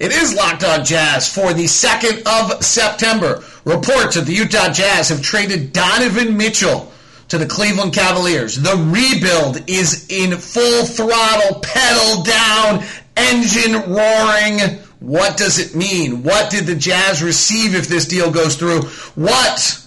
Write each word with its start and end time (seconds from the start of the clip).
It 0.00 0.10
is 0.10 0.34
Locked 0.34 0.64
On 0.64 0.84
Jazz 0.84 1.32
for 1.32 1.52
the 1.52 1.64
2nd 1.64 2.26
of 2.26 2.64
September. 2.64 3.44
Reports 3.64 4.16
that 4.16 4.26
the 4.26 4.34
Utah 4.34 4.72
Jazz 4.72 5.08
have 5.08 5.22
traded 5.22 5.72
Donovan 5.72 6.36
Mitchell 6.36 6.92
to 7.28 7.38
the 7.38 7.46
Cleveland 7.46 7.92
Cavaliers. 7.92 8.56
The 8.56 8.76
rebuild 8.76 9.62
is 9.70 10.06
in 10.10 10.36
full 10.36 10.84
throttle, 10.84 11.60
pedal 11.60 12.24
down, 12.24 12.84
engine 13.16 13.88
roaring. 13.88 14.80
What 14.98 15.36
does 15.36 15.60
it 15.60 15.76
mean? 15.76 16.24
What 16.24 16.50
did 16.50 16.66
the 16.66 16.74
Jazz 16.74 17.22
receive 17.22 17.76
if 17.76 17.86
this 17.86 18.08
deal 18.08 18.32
goes 18.32 18.56
through? 18.56 18.82
What 19.14 19.80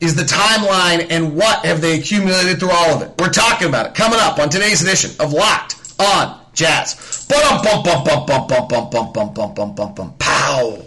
is 0.00 0.14
the 0.14 0.22
timeline 0.22 1.06
and 1.08 1.34
what 1.34 1.64
have 1.64 1.80
they 1.80 1.98
accumulated 1.98 2.60
through 2.60 2.72
all 2.72 2.94
of 2.94 3.02
it? 3.02 3.12
We're 3.18 3.30
talking 3.30 3.68
about 3.68 3.86
it 3.86 3.94
coming 3.94 4.18
up 4.20 4.38
on 4.38 4.50
today's 4.50 4.82
edition 4.82 5.12
of 5.18 5.32
Locked 5.32 5.76
On 5.98 6.45
Jazz. 6.56 7.26
Bum 7.28 7.62
bum 7.62 7.82
bum 7.82 8.02
bum 8.02 8.26
bum 8.26 8.48
bum 8.48 8.68
bum 8.68 8.90
bum 8.90 9.12
bum 9.12 9.34
bum 9.34 9.54
bum 9.54 9.74
bum 9.74 9.94
bum 9.94 10.14
pow. 10.18 10.82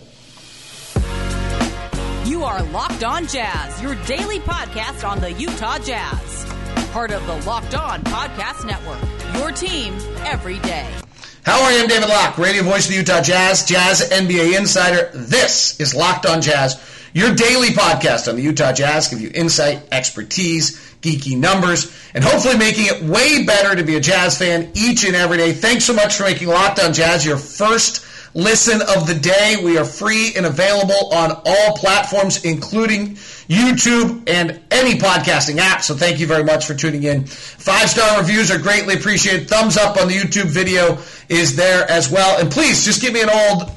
You 2.25 2.43
are 2.43 2.63
Locked 2.63 3.03
On 3.03 3.27
Jazz, 3.27 3.79
your 3.79 3.93
daily 4.05 4.39
podcast 4.39 5.07
on 5.07 5.19
the 5.19 5.31
Utah 5.33 5.77
Jazz. 5.77 6.45
Part 6.91 7.11
of 7.11 7.23
the 7.27 7.35
Locked 7.47 7.75
On 7.75 8.01
Podcast 8.01 8.65
Network. 8.65 8.99
Your 9.35 9.51
team 9.51 9.93
every 10.25 10.57
day. 10.59 10.89
How 11.49 11.63
are 11.63 11.71
you? 11.71 11.81
I'm 11.81 11.87
David 11.87 12.09
Locke, 12.09 12.37
radio 12.37 12.61
voice 12.61 12.85
of 12.85 12.91
the 12.91 12.97
Utah 12.97 13.23
Jazz, 13.23 13.65
Jazz 13.65 14.07
NBA 14.07 14.55
insider. 14.55 15.09
This 15.15 15.79
is 15.79 15.95
Locked 15.95 16.27
On 16.27 16.43
Jazz, 16.43 16.79
your 17.11 17.33
daily 17.33 17.69
podcast 17.69 18.27
on 18.27 18.35
the 18.35 18.43
Utah 18.43 18.71
Jazz. 18.71 19.07
Give 19.07 19.19
you 19.19 19.31
insight, 19.33 19.81
expertise, 19.91 20.77
geeky 21.01 21.35
numbers, 21.35 21.91
and 22.13 22.23
hopefully 22.23 22.55
making 22.55 22.85
it 22.85 23.01
way 23.01 23.45
better 23.45 23.75
to 23.75 23.83
be 23.83 23.95
a 23.95 23.99
Jazz 23.99 24.37
fan 24.37 24.69
each 24.75 25.05
and 25.05 25.15
every 25.15 25.37
day. 25.37 25.51
Thanks 25.51 25.85
so 25.85 25.93
much 25.93 26.17
for 26.17 26.23
making 26.25 26.49
Locked 26.49 26.79
On 26.81 26.93
Jazz 26.93 27.25
your 27.25 27.37
first 27.37 28.05
listen 28.35 28.81
of 28.81 29.07
the 29.07 29.15
day. 29.15 29.55
We 29.63 29.79
are 29.79 29.85
free 29.85 30.33
and 30.37 30.45
available 30.45 31.11
on 31.11 31.31
all 31.31 31.75
platforms, 31.77 32.45
including 32.45 33.15
YouTube 33.49 34.29
and 34.29 34.59
any 34.69 34.99
podcasting 34.99 35.57
app. 35.57 35.81
So 35.81 35.95
thank 35.95 36.19
you 36.19 36.27
very 36.27 36.43
much 36.43 36.67
for 36.67 36.75
tuning 36.75 37.01
in. 37.03 37.25
Five 37.25 37.89
star 37.89 38.19
reviews 38.19 38.51
are 38.51 38.59
greatly 38.59 38.93
appreciated. 38.93 39.49
Thumbs 39.49 39.75
up 39.75 39.97
on 39.97 40.07
the 40.07 40.13
YouTube 40.13 40.45
video 40.45 40.99
is 41.29 41.55
there 41.55 41.89
as 41.89 42.11
well. 42.11 42.39
And 42.39 42.51
please 42.51 42.85
just 42.85 43.01
give 43.01 43.13
me 43.13 43.21
an 43.21 43.29
old 43.29 43.75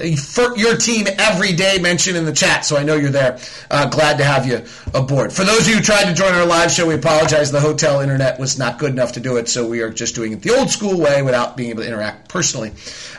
your 0.57 0.77
team 0.77 1.07
every 1.17 1.53
day 1.53 1.79
mention 1.79 2.15
in 2.15 2.25
the 2.25 2.33
chat 2.33 2.65
so 2.65 2.77
I 2.77 2.83
know 2.83 2.95
you're 2.95 3.11
there. 3.11 3.39
Uh, 3.71 3.87
glad 3.89 4.17
to 4.19 4.23
have 4.23 4.45
you 4.45 4.63
aboard. 4.93 5.33
For 5.33 5.43
those 5.43 5.61
of 5.61 5.67
you 5.69 5.75
who 5.75 5.81
tried 5.81 6.05
to 6.05 6.13
join 6.13 6.33
our 6.33 6.45
live 6.45 6.71
show, 6.71 6.87
we 6.87 6.95
apologize. 6.95 7.51
The 7.51 7.59
hotel 7.59 8.01
internet 8.01 8.39
was 8.39 8.59
not 8.59 8.77
good 8.77 8.91
enough 8.91 9.13
to 9.13 9.19
do 9.19 9.37
it, 9.37 9.49
so 9.49 9.67
we 9.67 9.81
are 9.81 9.89
just 9.89 10.13
doing 10.13 10.33
it 10.33 10.41
the 10.41 10.55
old 10.55 10.69
school 10.69 10.99
way 10.99 11.21
without 11.21 11.57
being 11.57 11.71
able 11.71 11.81
to 11.81 11.87
interact 11.87 12.29
personally. 12.29 12.71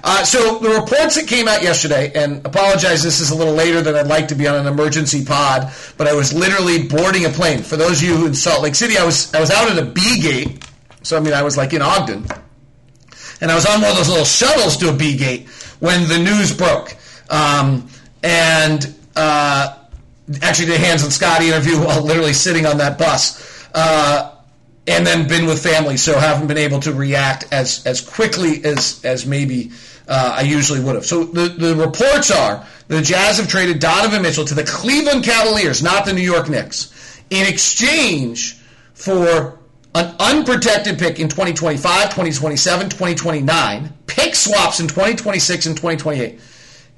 Uh, 0.02 0.22
so 0.24 0.58
the 0.58 0.68
reports 0.68 1.14
that 1.14 1.26
came 1.26 1.48
out 1.48 1.62
yesterday, 1.62 2.12
and 2.14 2.44
apologize, 2.44 3.02
this 3.02 3.20
is 3.20 3.30
a 3.30 3.34
little 3.34 3.54
later 3.54 3.80
than 3.80 3.94
I'd 3.94 4.06
like 4.06 4.28
to 4.28 4.34
be 4.34 4.46
on 4.46 4.54
an 4.56 4.66
emergency 4.66 5.24
pod, 5.24 5.72
but 5.96 6.06
I 6.06 6.12
was 6.12 6.34
literally 6.44 6.86
boarding 6.86 7.24
a 7.24 7.30
plane. 7.30 7.62
For 7.62 7.76
those 7.76 8.02
of 8.02 8.08
you 8.08 8.26
in 8.26 8.34
Salt 8.34 8.62
Lake 8.62 8.74
City, 8.74 8.98
I 8.98 9.04
was 9.04 9.32
I 9.34 9.40
was 9.40 9.50
out 9.50 9.70
at 9.70 9.78
a 9.78 9.84
B 9.84 10.20
gate, 10.20 10.64
so 11.02 11.16
I 11.16 11.20
mean 11.20 11.32
I 11.32 11.42
was 11.42 11.56
like 11.56 11.72
in 11.72 11.80
Ogden, 11.80 12.26
and 13.40 13.50
I 13.50 13.54
was 13.54 13.66
on 13.66 13.80
one 13.80 13.90
of 13.90 13.96
those 13.96 14.08
little 14.08 14.24
shuttles 14.24 14.76
to 14.78 14.90
a 14.90 14.92
B 14.92 15.16
gate 15.16 15.48
when 15.80 16.06
the 16.08 16.18
news 16.18 16.54
broke, 16.54 16.96
um, 17.30 17.88
and 18.22 18.94
uh, 19.16 19.78
actually 20.42 20.66
did 20.66 20.80
a 20.80 20.84
Hans 20.84 21.02
and 21.02 21.12
Scotty 21.12 21.48
interview 21.48 21.78
while 21.84 22.02
literally 22.02 22.34
sitting 22.34 22.66
on 22.66 22.78
that 22.78 22.98
bus. 22.98 23.68
Uh, 23.74 24.30
and 24.86 25.06
then 25.06 25.26
been 25.26 25.46
with 25.46 25.62
family, 25.62 25.96
so 25.96 26.18
haven't 26.18 26.46
been 26.46 26.58
able 26.58 26.78
to 26.80 26.92
react 26.92 27.46
as 27.50 27.86
as 27.86 28.02
quickly 28.02 28.62
as 28.66 29.02
as 29.02 29.24
maybe 29.24 29.70
uh, 30.08 30.36
I 30.38 30.42
usually 30.42 30.80
would 30.80 30.94
have. 30.94 31.06
So 31.06 31.24
the, 31.24 31.48
the 31.48 31.74
reports 31.74 32.30
are 32.30 32.66
the 32.88 33.00
Jazz 33.00 33.38
have 33.38 33.48
traded 33.48 33.78
Donovan 33.78 34.22
Mitchell 34.22 34.44
to 34.44 34.54
the 34.54 34.64
Cleveland 34.64 35.24
Cavaliers, 35.24 35.82
not 35.82 36.04
the 36.04 36.12
New 36.12 36.22
York 36.22 36.48
Knicks, 36.48 37.20
in 37.30 37.46
exchange 37.46 38.58
for 38.92 39.58
an 39.94 40.14
unprotected 40.18 40.98
pick 40.98 41.20
in 41.20 41.28
2025, 41.28 42.04
2027, 42.04 42.88
2029, 42.88 43.92
pick 44.06 44.34
swaps 44.34 44.80
in 44.80 44.88
2026 44.88 45.66
and 45.66 45.76
2028. 45.76 46.40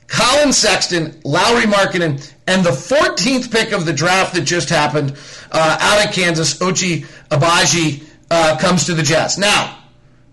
Collin 0.09 0.53
Sexton, 0.53 1.21
Lauri 1.25 1.65
Markkanen, 1.65 2.33
and 2.47 2.65
the 2.65 2.71
14th 2.71 3.51
pick 3.51 3.73
of 3.73 3.87
the 3.87 3.93
draft 3.93 4.35
that 4.35 4.43
just 4.43 4.69
happened 4.69 5.17
uh, 5.51 5.79
out 5.81 6.07
of 6.07 6.15
Kansas, 6.15 6.59
Ochai 6.59 7.05
Agbaji, 7.29 8.05
uh, 8.31 8.57
comes 8.59 8.87
to 8.87 8.95
the 8.95 9.03
Jazz. 9.03 9.37
Now, 9.37 9.79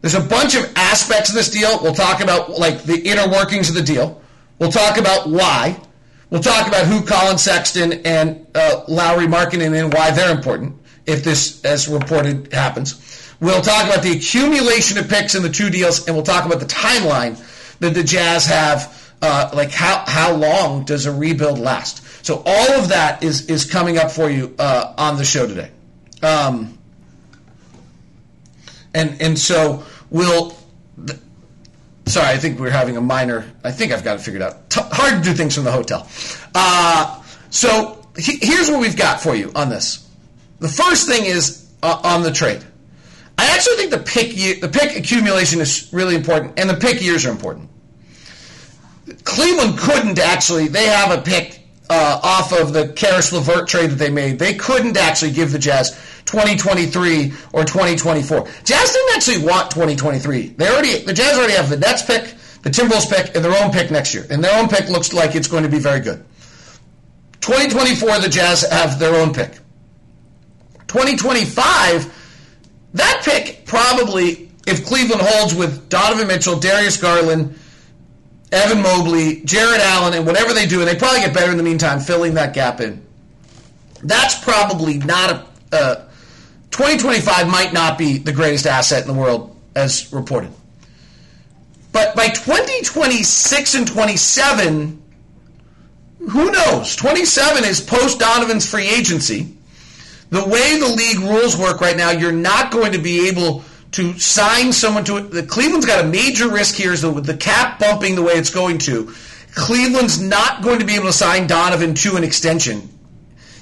there's 0.03 0.15
a 0.15 0.21
bunch 0.21 0.55
of 0.55 0.69
aspects 0.75 1.29
of 1.29 1.35
this 1.35 1.49
deal. 1.49 1.81
We'll 1.81 1.93
talk 1.93 2.19
about 2.19 2.59
like 2.59 2.83
the 2.83 2.99
inner 3.07 3.25
workings 3.25 3.69
of 3.69 3.75
the 3.75 3.81
deal. 3.81 4.21
We'll 4.59 4.69
talk 4.69 4.97
about 4.97 5.29
why. 5.29 5.79
We'll 6.29 6.41
talk 6.41 6.67
about 6.67 6.85
who 6.87 7.05
Collin 7.05 7.37
Sexton 7.37 7.93
and 8.05 8.45
uh, 8.53 8.83
Lauri 8.89 9.27
Markkanen 9.27 9.81
and 9.81 9.93
why 9.93 10.11
they're 10.11 10.35
important 10.35 10.75
if 11.05 11.23
this, 11.23 11.63
as 11.63 11.87
reported, 11.87 12.51
happens. 12.51 12.99
We'll 13.39 13.61
talk 13.61 13.85
about 13.85 14.03
the 14.03 14.11
accumulation 14.11 14.97
of 14.97 15.07
picks 15.07 15.35
in 15.35 15.43
the 15.43 15.49
two 15.49 15.69
deals, 15.69 16.05
and 16.05 16.17
we'll 16.17 16.25
talk 16.25 16.45
about 16.45 16.59
the 16.59 16.65
timeline 16.65 17.37
that 17.79 17.93
the 17.93 18.03
Jazz 18.03 18.45
have. 18.47 19.15
Uh, 19.21 19.51
like 19.53 19.71
how 19.71 20.03
how 20.05 20.33
long 20.33 20.83
does 20.83 21.05
a 21.05 21.13
rebuild 21.13 21.59
last? 21.59 22.25
So 22.25 22.43
all 22.45 22.71
of 22.73 22.89
that 22.89 23.23
is 23.23 23.49
is 23.49 23.63
coming 23.63 23.97
up 23.97 24.11
for 24.11 24.29
you 24.29 24.53
uh, 24.59 24.93
on 24.97 25.15
the 25.15 25.23
show 25.23 25.47
today. 25.47 25.71
Um, 26.21 26.77
and 28.93 29.21
and 29.21 29.39
so 29.39 29.83
we'll. 30.13 30.55
Sorry, 32.05 32.27
I 32.27 32.37
think 32.37 32.59
we're 32.59 32.69
having 32.69 32.95
a 32.95 33.01
minor. 33.01 33.45
I 33.63 33.71
think 33.71 33.91
I've 33.91 34.03
got 34.03 34.17
it 34.17 34.21
figured 34.21 34.41
out. 34.41 34.69
T- 34.69 34.81
hard 34.81 35.23
to 35.23 35.29
do 35.29 35.35
things 35.35 35.55
from 35.55 35.65
the 35.65 35.71
hotel. 35.71 36.07
Uh, 36.55 37.21
so 37.49 38.05
he, 38.17 38.37
here's 38.41 38.69
what 38.69 38.79
we've 38.79 38.95
got 38.95 39.19
for 39.19 39.35
you 39.35 39.51
on 39.55 39.69
this. 39.69 40.07
The 40.59 40.69
first 40.69 41.07
thing 41.07 41.25
is 41.25 41.69
uh, 41.81 41.99
on 42.03 42.23
the 42.23 42.31
trade. 42.31 42.63
I 43.37 43.47
actually 43.55 43.75
think 43.77 43.91
the 43.91 43.99
pick 43.99 44.37
year, 44.37 44.55
the 44.61 44.69
pick 44.69 44.95
accumulation 44.95 45.59
is 45.59 45.89
really 45.91 46.15
important, 46.15 46.59
and 46.59 46.69
the 46.69 46.75
pick 46.75 47.01
years 47.01 47.25
are 47.25 47.31
important. 47.31 47.69
Cleveland 49.23 49.77
couldn't 49.79 50.19
actually. 50.19 50.67
They 50.67 50.85
have 50.85 51.17
a 51.17 51.21
pick 51.21 51.61
uh, 51.89 52.19
off 52.21 52.53
of 52.53 52.73
the 52.73 52.89
Caris 52.89 53.31
LeVert 53.31 53.67
trade 53.67 53.91
that 53.91 53.95
they 53.95 54.09
made. 54.09 54.39
They 54.39 54.53
couldn't 54.53 54.97
actually 54.97 55.31
give 55.31 55.51
the 55.51 55.59
Jazz 55.59 55.99
2023 56.25 57.33
or 57.53 57.63
2024. 57.63 58.47
Jazz 58.63 58.93
didn't 58.93 59.15
actually 59.15 59.45
want 59.45 59.71
2023. 59.71 60.47
They 60.49 60.67
already 60.67 60.99
the 60.99 61.13
Jazz 61.13 61.37
already 61.37 61.53
have 61.53 61.69
the 61.69 61.77
Nets 61.77 62.03
pick, 62.03 62.33
the 62.61 62.69
Timberwolves 62.69 63.09
pick, 63.09 63.35
and 63.35 63.43
their 63.43 63.63
own 63.63 63.71
pick 63.71 63.91
next 63.91 64.13
year. 64.13 64.25
And 64.29 64.43
their 64.43 64.57
own 64.59 64.69
pick 64.69 64.89
looks 64.89 65.13
like 65.13 65.35
it's 65.35 65.47
going 65.47 65.63
to 65.63 65.69
be 65.69 65.79
very 65.79 65.99
good. 65.99 66.23
2024, 67.41 68.19
the 68.19 68.29
Jazz 68.29 68.61
have 68.69 68.99
their 68.99 69.15
own 69.15 69.33
pick. 69.33 69.51
2025, 70.87 72.13
that 72.93 73.21
pick 73.25 73.65
probably, 73.65 74.51
if 74.65 74.85
Cleveland 74.85 75.21
holds 75.21 75.53
with 75.53 75.89
Donovan 75.89 76.27
Mitchell, 76.27 76.59
Darius 76.59 76.97
Garland, 76.97 77.59
Evan 78.53 78.83
Mobley, 78.83 79.41
Jarrett 79.43 79.81
Allen, 79.81 80.13
and 80.13 80.25
whatever 80.25 80.53
they 80.53 80.67
do, 80.67 80.79
and 80.79 80.87
they 80.87 80.95
probably 80.95 81.21
get 81.21 81.33
better 81.33 81.51
in 81.51 81.57
the 81.57 81.63
meantime, 81.63 81.99
filling 81.99 82.35
that 82.35 82.53
gap 82.53 82.79
in. 82.79 83.03
That's 84.03 84.41
probably 84.43 84.99
not 84.99 85.31
a. 85.31 85.47
Uh, 85.71 86.09
2025 86.73 87.47
might 87.47 87.71
not 87.71 87.97
be 87.97 88.17
the 88.17 88.31
greatest 88.31 88.65
asset 88.65 89.03
in 89.03 89.07
the 89.07 89.19
world, 89.19 89.55
as 89.75 90.11
reported. 90.11 90.51
But 91.91 92.15
by 92.15 92.29
2026 92.29 93.75
and 93.75 93.87
27, 93.87 95.03
who 96.31 96.51
knows? 96.51 96.95
27 96.95 97.63
is 97.63 97.79
post 97.79 98.19
Donovan's 98.19 98.67
free 98.67 98.87
agency. 98.87 99.55
The 100.31 100.43
way 100.47 100.79
the 100.79 100.87
league 100.87 101.19
rules 101.19 101.55
work 101.55 101.79
right 101.79 101.95
now, 101.95 102.09
you're 102.09 102.31
not 102.31 102.71
going 102.71 102.93
to 102.93 102.99
be 102.99 103.27
able 103.27 103.63
to 103.91 104.17
sign 104.17 104.73
someone 104.73 105.03
to 105.03 105.17
it. 105.17 105.29
The 105.29 105.43
Cleveland's 105.43 105.85
got 105.85 106.03
a 106.03 106.07
major 106.07 106.49
risk 106.49 106.73
here 106.73 106.91
is 106.91 107.05
with 107.05 107.27
the 107.27 107.37
cap 107.37 107.77
bumping 107.77 108.15
the 108.15 108.23
way 108.23 108.33
it's 108.33 108.49
going 108.49 108.79
to, 108.79 109.13
Cleveland's 109.53 110.19
not 110.19 110.63
going 110.63 110.79
to 110.79 110.85
be 110.85 110.95
able 110.95 111.05
to 111.05 111.13
sign 111.13 111.45
Donovan 111.45 111.93
to 111.93 112.15
an 112.15 112.23
extension. 112.23 112.89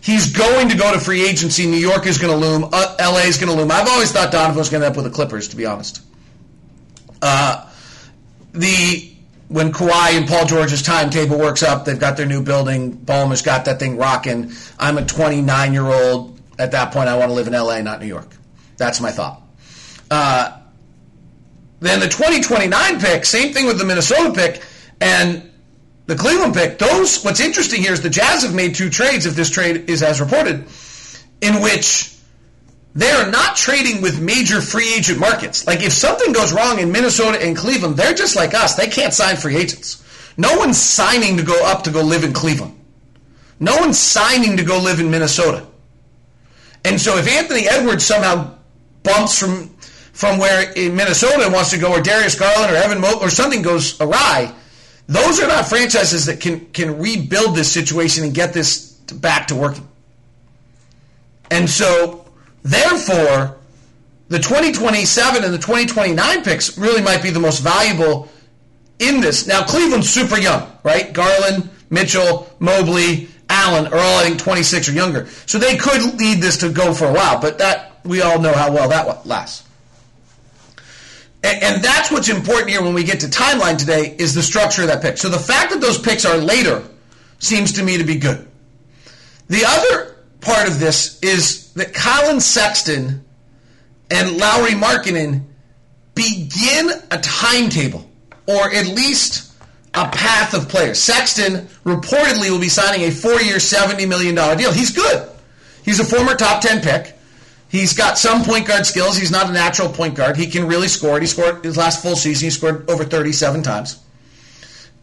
He's 0.01 0.33
going 0.33 0.69
to 0.69 0.77
go 0.77 0.91
to 0.91 0.99
free 0.99 1.27
agency. 1.27 1.67
New 1.67 1.77
York 1.77 2.07
is 2.07 2.17
going 2.17 2.33
to 2.33 2.47
loom. 2.47 2.69
Uh, 2.73 2.95
LA 2.99 3.19
is 3.19 3.37
going 3.37 3.51
to 3.51 3.55
loom. 3.55 3.71
I've 3.71 3.87
always 3.87 4.11
thought 4.11 4.31
Donovan 4.31 4.57
was 4.57 4.69
going 4.69 4.81
to 4.81 4.87
end 4.87 4.97
up 4.97 5.01
with 5.01 5.11
the 5.11 5.15
Clippers, 5.15 5.49
to 5.49 5.55
be 5.55 5.65
honest. 5.65 6.01
Uh, 7.21 7.69
the 8.53 9.07
when 9.47 9.71
Kawhi 9.71 10.17
and 10.17 10.27
Paul 10.27 10.45
George's 10.45 10.81
timetable 10.81 11.37
works 11.37 11.61
up, 11.61 11.85
they've 11.85 11.99
got 11.99 12.17
their 12.17 12.25
new 12.25 12.41
building. 12.41 12.93
Ballmer's 12.93 13.41
got 13.41 13.65
that 13.65 13.79
thing 13.79 13.97
rocking. 13.97 14.53
I'm 14.79 14.97
a 14.97 15.05
29 15.05 15.73
year 15.73 15.85
old. 15.85 16.39
At 16.57 16.71
that 16.71 16.93
point, 16.93 17.09
I 17.09 17.17
want 17.17 17.29
to 17.29 17.33
live 17.33 17.47
in 17.47 17.53
LA, 17.53 17.81
not 17.81 17.99
New 17.99 18.07
York. 18.07 18.29
That's 18.77 19.01
my 19.01 19.11
thought. 19.11 19.41
Uh, 20.09 20.57
then 21.79 21.99
the 21.99 22.07
2029 22.07 22.99
pick, 22.99 23.25
same 23.25 23.53
thing 23.53 23.65
with 23.65 23.77
the 23.77 23.85
Minnesota 23.85 24.31
pick 24.31 24.63
and 25.01 25.50
the 26.11 26.17
Cleveland 26.17 26.53
pick. 26.53 26.77
Those, 26.77 27.23
what's 27.23 27.39
interesting 27.39 27.81
here 27.81 27.93
is 27.93 28.01
the 28.01 28.09
Jazz 28.09 28.43
have 28.43 28.53
made 28.53 28.75
two 28.75 28.89
trades, 28.89 29.25
if 29.25 29.33
this 29.33 29.49
trade 29.49 29.89
is 29.89 30.03
as 30.03 30.19
reported, 30.19 30.65
in 31.39 31.61
which 31.61 32.13
they 32.93 33.09
are 33.11 33.31
not 33.31 33.55
trading 33.55 34.01
with 34.01 34.21
major 34.21 34.59
free 34.59 34.93
agent 34.93 35.19
markets. 35.19 35.65
Like 35.65 35.81
if 35.81 35.93
something 35.93 36.33
goes 36.33 36.51
wrong 36.51 36.79
in 36.79 36.91
Minnesota 36.91 37.41
and 37.41 37.55
Cleveland, 37.55 37.95
they're 37.95 38.13
just 38.13 38.35
like 38.35 38.53
us. 38.53 38.75
They 38.75 38.87
can't 38.87 39.13
sign 39.13 39.37
free 39.37 39.55
agents. 39.55 40.03
No 40.35 40.57
one's 40.57 40.77
signing 40.77 41.37
to 41.37 41.43
go 41.43 41.65
up 41.65 41.85
to 41.85 41.91
go 41.91 42.01
live 42.01 42.25
in 42.25 42.33
Cleveland. 42.33 42.77
No 43.61 43.77
one's 43.77 43.97
signing 43.97 44.57
to 44.57 44.65
go 44.65 44.79
live 44.79 44.99
in 44.99 45.09
Minnesota. 45.09 45.65
And 46.83 46.99
so 46.99 47.17
if 47.19 47.27
Anthony 47.29 47.69
Edwards 47.69 48.05
somehow 48.05 48.57
bumps 49.03 49.39
from 49.39 49.69
from 50.11 50.39
where 50.39 50.73
in 50.73 50.93
Minnesota 50.93 51.49
wants 51.49 51.69
to 51.69 51.77
go, 51.77 51.93
or 51.93 52.01
Darius 52.01 52.35
Garland 52.35 52.69
or 52.69 52.75
Evan 52.75 52.99
Mobley 52.99 53.25
or 53.25 53.29
something 53.29 53.61
goes 53.61 53.99
awry, 54.01 54.53
those 55.07 55.39
are 55.39 55.47
not 55.47 55.67
franchises 55.67 56.25
that 56.27 56.39
can 56.39 56.65
can 56.67 56.99
rebuild 56.99 57.55
this 57.55 57.71
situation 57.71 58.23
and 58.23 58.33
get 58.33 58.53
this 58.53 58.91
back 58.91 59.47
to 59.47 59.55
working. 59.55 59.87
And 61.49 61.69
so, 61.69 62.25
therefore, 62.63 63.57
the 64.29 64.39
2027 64.39 65.43
and 65.43 65.53
the 65.53 65.57
2029 65.57 66.43
picks 66.43 66.77
really 66.77 67.01
might 67.01 67.21
be 67.21 67.29
the 67.29 67.41
most 67.41 67.59
valuable 67.59 68.29
in 68.99 69.19
this. 69.19 69.47
Now, 69.47 69.63
Cleveland's 69.63 70.09
super 70.09 70.37
young, 70.37 70.71
right? 70.83 71.11
Garland, 71.11 71.69
Mitchell, 71.89 72.49
Mobley, 72.59 73.27
Allen 73.49 73.87
are 73.87 73.97
all, 73.97 74.19
I 74.19 74.23
think, 74.23 74.39
26 74.39 74.87
or 74.87 74.93
younger. 74.93 75.27
So 75.45 75.59
they 75.59 75.75
could 75.75 76.17
lead 76.17 76.41
this 76.41 76.57
to 76.59 76.69
go 76.69 76.93
for 76.93 77.05
a 77.05 77.13
while, 77.13 77.41
but 77.41 77.57
that 77.57 77.99
we 78.05 78.21
all 78.21 78.39
know 78.39 78.53
how 78.53 78.71
well 78.71 78.87
that 78.87 79.27
lasts. 79.27 79.67
And, 81.43 81.83
that's 81.83 82.11
what's 82.11 82.29
important 82.29 82.69
here 82.69 82.83
when 82.83 82.93
we 82.93 83.03
get 83.03 83.21
to 83.21 83.27
timeline 83.27 83.77
today 83.77 84.15
is 84.17 84.35
the 84.35 84.43
structure 84.43 84.83
of 84.83 84.89
that 84.89 85.01
pick. 85.01 85.17
So 85.17 85.27
the 85.27 85.39
fact 85.39 85.71
that 85.71 85.81
those 85.81 85.97
picks 85.97 86.23
are 86.23 86.37
later 86.37 86.83
seems 87.39 87.73
to 87.73 87.83
me 87.83 87.97
to 87.97 88.03
be 88.03 88.17
good. 88.17 88.47
The 89.47 89.63
other 89.65 90.15
part 90.39 90.67
of 90.67 90.79
this 90.79 91.19
is 91.21 91.73
that 91.73 91.93
Collin 91.93 92.39
Sexton 92.39 93.25
and 94.11 94.37
Lauri 94.37 94.71
Markkanen 94.71 95.45
begin 96.13 96.91
a 97.09 97.17
timetable 97.19 98.09
or 98.45 98.71
at 98.73 98.87
least 98.87 99.53
a 99.93 100.07
path 100.09 100.53
of 100.53 100.69
players. 100.69 101.01
Sexton 101.01 101.67
reportedly 101.85 102.49
will 102.49 102.59
be 102.59 102.69
signing 102.69 103.07
a 103.07 103.11
four-year, 103.11 103.57
$70 103.57 104.07
million 104.07 104.35
deal. 104.57 104.71
He's 104.71 104.91
good. 104.91 105.29
He's 105.83 105.99
a 105.99 106.05
former 106.05 106.35
top 106.35 106.61
10 106.61 106.81
pick. 106.81 107.17
He's 107.71 107.93
got 107.93 108.17
some 108.17 108.43
point 108.43 108.67
guard 108.67 108.85
skills. 108.85 109.15
He's 109.15 109.31
not 109.31 109.49
a 109.49 109.53
natural 109.53 109.87
point 109.87 110.15
guard. 110.15 110.35
He 110.35 110.47
can 110.47 110.67
really 110.67 110.89
score. 110.89 111.17
He 111.21 111.25
scored 111.25 111.63
his 111.63 111.77
last 111.77 112.01
full 112.01 112.17
season. 112.17 112.47
He 112.47 112.49
scored 112.49 112.89
over 112.89 113.05
37 113.05 113.63
times. 113.63 114.03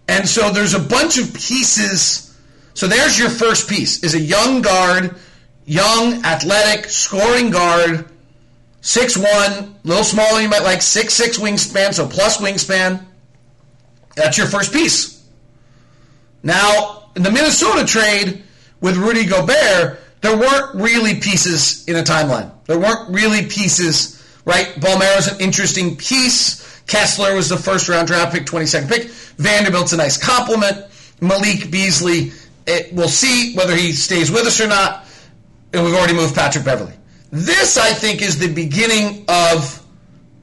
And 0.07 0.29
so 0.29 0.51
there's 0.51 0.75
a 0.75 0.79
bunch 0.79 1.17
of 1.17 1.33
pieces. 1.33 2.37
So 2.75 2.87
there's 2.87 3.19
your 3.19 3.31
first 3.31 3.71
piece 3.71 4.05
is 4.05 4.15
a 4.15 4.21
young 4.21 4.61
guard, 4.61 5.17
young, 5.65 6.23
athletic, 6.27 6.91
scoring 6.91 7.51
guard, 7.51 8.05
six 8.83 9.17
one, 9.17 9.75
little 9.85 10.05
smaller 10.05 10.43
you 10.43 10.49
might 10.49 10.63
like, 10.63 10.83
six 10.83 11.15
six 11.15 11.39
wingspan, 11.39 11.95
so 11.95 12.07
plus 12.07 12.37
wingspan. 12.37 13.03
That's 14.15 14.37
your 14.37 14.47
first 14.47 14.75
piece. 14.75 15.27
Now, 16.43 17.11
in 17.17 17.23
the 17.23 17.31
Minnesota 17.31 17.87
trade 17.87 18.43
with 18.83 18.97
Rudy 18.99 19.25
Gobert, 19.25 20.01
there 20.21 20.37
weren't 20.37 20.75
really 20.75 21.21
pieces 21.21 21.87
in 21.89 21.97
a 21.97 22.03
timeline. 22.03 22.51
There 22.67 22.79
weren't 22.79 23.09
really 23.11 23.47
pieces, 23.47 24.23
right? 24.45 24.67
Bolmaro's 24.81 25.29
an 25.29 25.41
interesting 25.41 25.97
piece. 25.97 26.83
Kessler 26.87 27.35
was 27.35 27.49
the 27.49 27.57
first 27.57 27.89
round 27.89 28.09
draft 28.09 28.33
pick, 28.33 28.45
22nd 28.45 28.89
pick. 28.89 29.11
Vanderbilt's 29.37 29.93
a 29.93 29.97
nice 29.97 30.17
compliment. 30.17 30.87
Malik 31.21 31.71
Beasley, 31.71 32.33
it, 32.67 32.93
we'll 32.93 33.09
see 33.09 33.55
whether 33.55 33.75
he 33.75 33.93
stays 33.93 34.31
with 34.31 34.47
us 34.47 34.61
or 34.61 34.69
not. 34.69 35.05
And 35.73 35.85
we've 35.85 35.95
already 35.95 36.15
moved 36.15 36.35
Patrick 36.35 36.65
Beverley. 36.65 36.95
This, 37.31 37.77
I 37.77 37.93
think, 37.93 38.23
is 38.23 38.39
the 38.39 38.53
beginning 38.53 39.25
of 39.29 39.85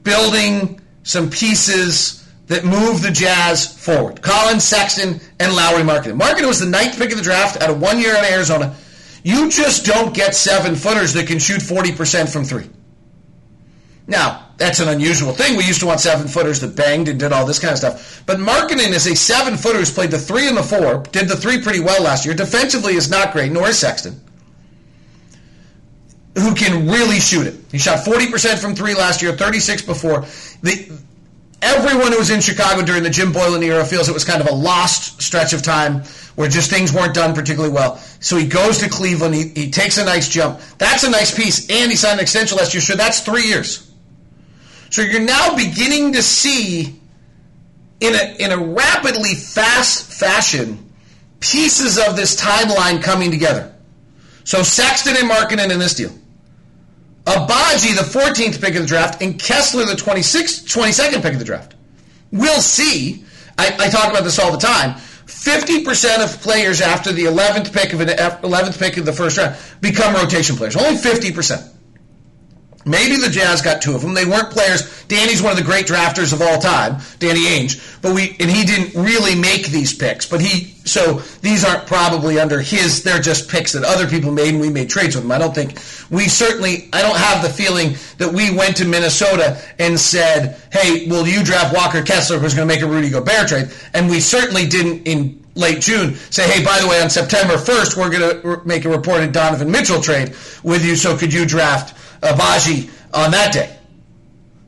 building 0.04 0.80
some 1.02 1.28
pieces 1.30 2.24
that 2.46 2.64
move 2.64 3.02
the 3.02 3.10
Jazz 3.10 3.66
forward. 3.66 4.22
Collin 4.22 4.60
Sexton 4.60 5.20
and 5.40 5.54
Lauri 5.54 5.82
Markkanen. 5.82 6.18
Markkanen 6.18 6.46
was 6.46 6.60
the 6.60 6.66
ninth 6.66 6.96
pick 6.96 7.10
of 7.10 7.16
the 7.16 7.24
draft 7.24 7.60
out 7.60 7.70
of 7.70 7.80
one 7.80 7.98
year 7.98 8.14
in 8.16 8.24
Arizona. 8.24 8.76
You 9.26 9.50
just 9.50 9.84
don't 9.84 10.14
get 10.14 10.36
seven 10.36 10.76
footers 10.76 11.12
that 11.14 11.26
can 11.26 11.40
shoot 11.40 11.60
40% 11.60 12.32
from 12.32 12.44
three. 12.44 12.70
Now, 14.06 14.50
that's 14.56 14.78
an 14.78 14.86
unusual 14.86 15.32
thing. 15.32 15.56
We 15.56 15.64
used 15.64 15.80
to 15.80 15.86
want 15.86 15.98
seven 15.98 16.28
footers 16.28 16.60
that 16.60 16.76
banged 16.76 17.08
and 17.08 17.18
did 17.18 17.32
all 17.32 17.44
this 17.44 17.58
kind 17.58 17.72
of 17.72 17.78
stuff. 17.78 18.22
But 18.24 18.36
Markkanen 18.36 18.92
is 18.92 19.08
a 19.08 19.16
seven 19.16 19.56
footer 19.56 19.78
who's 19.78 19.92
played 19.92 20.12
the 20.12 20.18
three 20.18 20.46
and 20.46 20.56
the 20.56 20.62
four, 20.62 21.02
did 21.10 21.26
the 21.28 21.34
three 21.34 21.60
pretty 21.60 21.80
well 21.80 22.04
last 22.04 22.24
year. 22.24 22.36
Defensively 22.36 22.94
is 22.94 23.10
not 23.10 23.32
great, 23.32 23.50
nor 23.50 23.66
is 23.66 23.80
Sexton. 23.80 24.20
Who 26.36 26.54
can 26.54 26.88
really 26.88 27.18
shoot 27.18 27.48
it. 27.48 27.56
He 27.72 27.78
shot 27.78 28.06
40% 28.06 28.60
from 28.60 28.76
three 28.76 28.94
last 28.94 29.22
year, 29.22 29.36
36 29.36 29.82
before. 29.82 30.20
The, 30.62 30.96
everyone 31.62 32.12
who 32.12 32.18
was 32.18 32.30
in 32.30 32.40
Chicago 32.40 32.82
during 32.82 33.02
the 33.02 33.10
Jim 33.10 33.32
Boylen 33.32 33.62
era 33.62 33.84
feels 33.84 34.08
it 34.08 34.12
was 34.12 34.24
kind 34.24 34.40
of 34.40 34.48
a 34.48 34.54
lost 34.54 35.20
stretch 35.22 35.52
of 35.52 35.62
time 35.62 36.02
where 36.36 36.48
just 36.48 36.70
things 36.70 36.92
weren't 36.92 37.14
done 37.14 37.34
particularly 37.34 37.72
well. 37.72 37.96
So 38.20 38.36
he 38.36 38.46
goes 38.46 38.78
to 38.78 38.88
Cleveland. 38.88 39.34
He, 39.34 39.48
he 39.48 39.70
takes 39.70 39.98
a 39.98 40.04
nice 40.04 40.28
jump. 40.28 40.60
That's 40.78 41.04
a 41.04 41.10
nice 41.10 41.34
piece. 41.34 41.68
And 41.70 41.90
he 41.90 41.96
signed 41.96 42.18
an 42.18 42.22
extension 42.22 42.58
last 42.58 42.74
year. 42.74 42.80
So 42.80 42.94
that's 42.94 43.20
three 43.20 43.44
years. 43.44 43.90
So 44.90 45.02
you're 45.02 45.20
now 45.20 45.56
beginning 45.56 46.12
to 46.12 46.22
see 46.22 47.00
in 48.00 48.14
a, 48.14 48.36
in 48.38 48.52
a 48.52 48.58
rapidly 48.58 49.34
fast 49.34 50.12
fashion 50.12 50.90
pieces 51.40 51.98
of 51.98 52.16
this 52.16 52.40
timeline 52.40 53.02
coming 53.02 53.30
together. 53.30 53.74
So 54.44 54.62
Sexton 54.62 55.16
and 55.16 55.30
Markkanen 55.30 55.72
in 55.72 55.78
this 55.78 55.94
deal. 55.94 56.12
Agbaji, 57.26 57.96
the 57.96 58.18
14th 58.18 58.60
pick 58.60 58.76
of 58.76 58.82
the 58.82 58.86
draft, 58.86 59.20
and 59.20 59.38
Kessler, 59.38 59.84
the 59.84 59.94
26th, 59.94 60.64
22nd 60.64 61.22
pick 61.22 61.32
of 61.32 61.38
the 61.40 61.44
draft. 61.44 61.74
We'll 62.30 62.60
see. 62.60 63.24
I, 63.58 63.76
I 63.78 63.88
talk 63.88 64.10
about 64.10 64.22
this 64.22 64.38
all 64.38 64.52
the 64.52 64.58
time. 64.58 64.94
50% 65.26 66.22
of 66.22 66.40
players 66.40 66.80
after 66.80 67.10
the 67.10 67.24
11th 67.24 67.72
pick 67.72 67.92
of 67.92 68.00
an 68.00 68.08
11th 68.08 68.78
pick 68.78 68.96
of 68.96 69.04
the 69.04 69.12
first 69.12 69.38
round 69.38 69.56
become 69.80 70.14
rotation 70.14 70.54
players. 70.54 70.76
Only 70.76 70.96
50%. 70.96 71.72
Maybe 72.84 73.16
the 73.16 73.28
Jazz 73.28 73.62
got 73.62 73.82
two 73.82 73.96
of 73.96 74.02
them. 74.02 74.14
They 74.14 74.24
weren't 74.24 74.52
players. 74.52 75.04
Danny's 75.08 75.42
one 75.42 75.50
of 75.50 75.58
the 75.58 75.64
great 75.64 75.86
drafters 75.86 76.32
of 76.32 76.40
all 76.40 76.60
time, 76.60 77.00
Danny 77.18 77.40
Ainge. 77.40 78.00
But 78.00 78.14
we 78.14 78.36
and 78.38 78.48
he 78.48 78.64
didn't 78.64 78.94
really 78.94 79.34
make 79.34 79.66
these 79.66 79.92
picks. 79.92 80.26
But 80.26 80.40
he 80.40 80.75
so 80.86 81.14
these 81.42 81.64
aren't 81.64 81.86
probably 81.86 82.38
under 82.38 82.60
his. 82.60 83.02
They're 83.02 83.20
just 83.20 83.48
picks 83.48 83.72
that 83.72 83.84
other 83.84 84.06
people 84.06 84.32
made, 84.32 84.50
and 84.50 84.60
we 84.60 84.70
made 84.70 84.88
trades 84.88 85.14
with 85.14 85.24
them. 85.24 85.32
I 85.32 85.38
don't 85.38 85.54
think 85.54 85.78
we 86.10 86.28
certainly. 86.28 86.88
I 86.92 87.02
don't 87.02 87.16
have 87.16 87.42
the 87.42 87.50
feeling 87.50 87.96
that 88.18 88.32
we 88.32 88.54
went 88.54 88.76
to 88.78 88.84
Minnesota 88.84 89.60
and 89.78 89.98
said, 89.98 90.60
"Hey, 90.72 91.06
will 91.08 91.26
you 91.26 91.42
draft 91.42 91.74
Walker 91.74 92.02
Kessler, 92.02 92.38
who's 92.38 92.54
going 92.54 92.68
to 92.68 92.74
make 92.74 92.82
a 92.82 92.86
Rudy 92.86 93.10
Gobert 93.10 93.48
trade?" 93.48 93.70
And 93.94 94.08
we 94.08 94.20
certainly 94.20 94.66
didn't 94.66 95.06
in 95.06 95.44
late 95.54 95.80
June 95.80 96.16
say, 96.30 96.48
"Hey, 96.48 96.64
by 96.64 96.78
the 96.80 96.86
way, 96.86 97.02
on 97.02 97.10
September 97.10 97.54
1st, 97.54 97.96
we're 97.96 98.10
going 98.10 98.42
to 98.42 98.62
make 98.66 98.84
a 98.84 98.88
reported 98.88 99.32
Donovan 99.32 99.70
Mitchell 99.70 100.00
trade 100.00 100.34
with 100.62 100.84
you. 100.84 100.96
So 100.96 101.16
could 101.16 101.32
you 101.32 101.46
draft?" 101.46 101.94
Agbaji 102.22 102.90
on 103.12 103.30
that 103.32 103.52
day. 103.52 103.76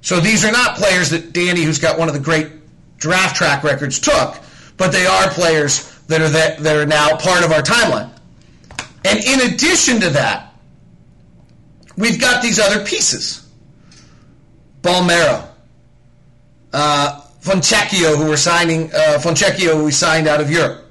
So 0.01 0.21
these 0.21 0.45
are 0.45 0.53
not 0.53 0.77
players 0.77 1.11
that 1.11 1.33
Danny, 1.33 1.63
who's 1.63 1.79
got 1.79 1.99
one 1.99 2.09
of 2.09 2.15
the 2.15 2.21
great 2.21 2.49
draft 2.99 3.37
track 3.37 3.65
records, 3.65 3.99
took, 3.99 4.37
but 4.77 4.93
they 4.93 5.07
are 5.07 5.29
players 5.31 5.98
that 6.09 6.21
are 6.21 6.29
that, 6.29 6.59
that 6.59 6.77
are 6.77 6.87
now 6.87 7.17
part 7.17 7.45
of 7.45 7.53
our 7.53 7.63
timeline. 7.63 8.11
And 9.05 9.25
in 9.25 9.53
addition 9.53 10.01
to 10.01 10.11
that, 10.11 10.53
we've 11.97 12.21
got 12.21 12.43
these 12.43 12.59
other 12.59 12.85
pieces. 12.85 13.49
Bolmaro, 14.83 15.49
uh, 16.73 17.21
who 17.43 18.29
we're 18.29 18.37
signing, 18.37 18.91
uh, 18.93 19.19
who 19.21 19.85
we 19.85 19.93
signed 19.93 20.27
out 20.27 20.41
of 20.41 20.51
Europe. 20.51 20.85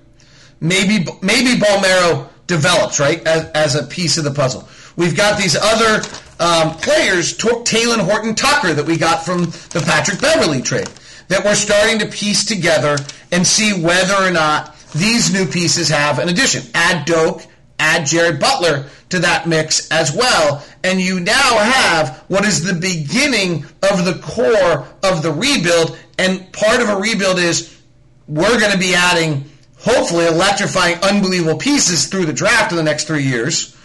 Maybe 0.60 1.06
maybe 1.22 1.60
Bolmaro 1.60 2.30
develops 2.48 3.00
right 3.00 3.26
as, 3.28 3.46
as 3.52 3.76
a 3.76 3.84
piece 3.84 4.18
of 4.18 4.24
the 4.24 4.32
puzzle. 4.32 4.68
We've 4.96 5.16
got 5.16 5.38
these 5.38 5.56
other 5.56 6.02
um, 6.40 6.76
players, 6.78 7.38
T- 7.38 7.64
Horton 8.00 8.34
Tucker, 8.34 8.74
that 8.74 8.86
we 8.86 8.98
got 8.98 9.24
from 9.24 9.46
the 9.46 9.84
Patrick 9.86 10.20
Beverley 10.20 10.62
trade, 10.62 10.90
that 11.28 11.44
we're 11.44 11.56
starting 11.56 12.00
to 12.00 12.08
piece 12.08 12.46
together 12.46 12.98
and 13.32 13.46
see 13.46 13.80
whether 13.80 14.16
or 14.16 14.32
not 14.32 14.77
these 14.94 15.34
new 15.34 15.46
pieces 15.46 15.90
have 15.90 16.20
an 16.20 16.30
addition. 16.30 16.64
Add 16.74 17.06
Doak, 17.06 17.42
add 17.80 18.06
Jared 18.06 18.40
Butler 18.40 18.86
to 19.10 19.20
that 19.20 19.48
mix 19.48 19.90
as 19.92 20.14
well, 20.14 20.64
and 20.84 21.00
you 21.00 21.20
now 21.20 21.58
have 21.58 22.24
what 22.28 22.46
is 22.46 22.64
the 22.64 22.74
beginning 22.74 23.66
of 23.90 24.06
the 24.06 24.20
core 24.22 24.88
of 25.04 25.24
the 25.24 25.32
rebuild. 25.32 25.98
And 26.18 26.52
part 26.52 26.82
of 26.82 26.90
a 26.90 26.98
rebuild 26.98 27.40
is 27.40 27.80
we're 28.28 28.60
going 28.60 28.72
to 28.72 28.78
be 28.78 28.94
adding, 28.96 29.50
hopefully, 29.80 30.26
electrifying, 30.26 30.98
unbelievable 31.04 31.58
pieces 31.58 32.08
through 32.08 32.26
the 32.26 32.34
draft 32.34 32.72
in 32.72 32.78
the 32.78 32.84
next 32.84 33.06
three 33.06 33.24
years. 33.24 33.76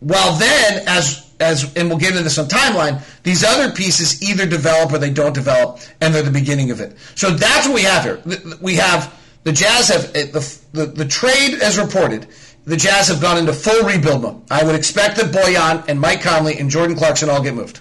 While 0.00 0.36
then, 0.38 0.84
as 0.86 1.28
as 1.40 1.72
and 1.76 1.88
we'll 1.88 1.98
get 1.98 2.10
into 2.10 2.22
this 2.24 2.38
on 2.38 2.46
timeline, 2.46 3.00
these 3.22 3.44
other 3.44 3.70
pieces 3.72 4.22
either 4.22 4.46
develop 4.46 4.92
or 4.92 4.98
they 4.98 5.10
don't 5.10 5.34
develop, 5.34 5.78
and 6.00 6.14
they're 6.14 6.22
the 6.22 6.30
beginning 6.30 6.70
of 6.70 6.80
it. 6.80 6.96
So 7.14 7.30
that's 7.30 7.66
what 7.66 7.74
we 7.74 7.82
have 7.82 8.04
here. 8.04 8.20
We 8.60 8.76
have 8.76 9.14
the 9.48 9.54
Jazz 9.54 9.88
have 9.88 10.14
eh, 10.14 10.26
the 10.26 10.58
the, 10.72 10.86
the 10.86 11.04
trade 11.06 11.54
as 11.62 11.78
reported. 11.78 12.26
The 12.66 12.76
Jazz 12.76 13.08
have 13.08 13.22
gone 13.22 13.38
into 13.38 13.54
full 13.54 13.82
rebuild 13.82 14.20
mode. 14.20 14.42
I 14.50 14.62
would 14.62 14.74
expect 14.74 15.16
that 15.16 15.32
Bojan 15.32 15.88
and 15.88 15.98
Mike 15.98 16.20
Conley 16.20 16.58
and 16.58 16.68
Jordan 16.68 16.94
Clarkson 16.94 17.30
all 17.30 17.42
get 17.42 17.54
moved. 17.54 17.80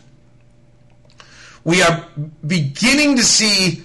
We 1.66 1.82
are 1.82 2.08
beginning 2.46 3.18
to 3.18 3.24
see 3.24 3.84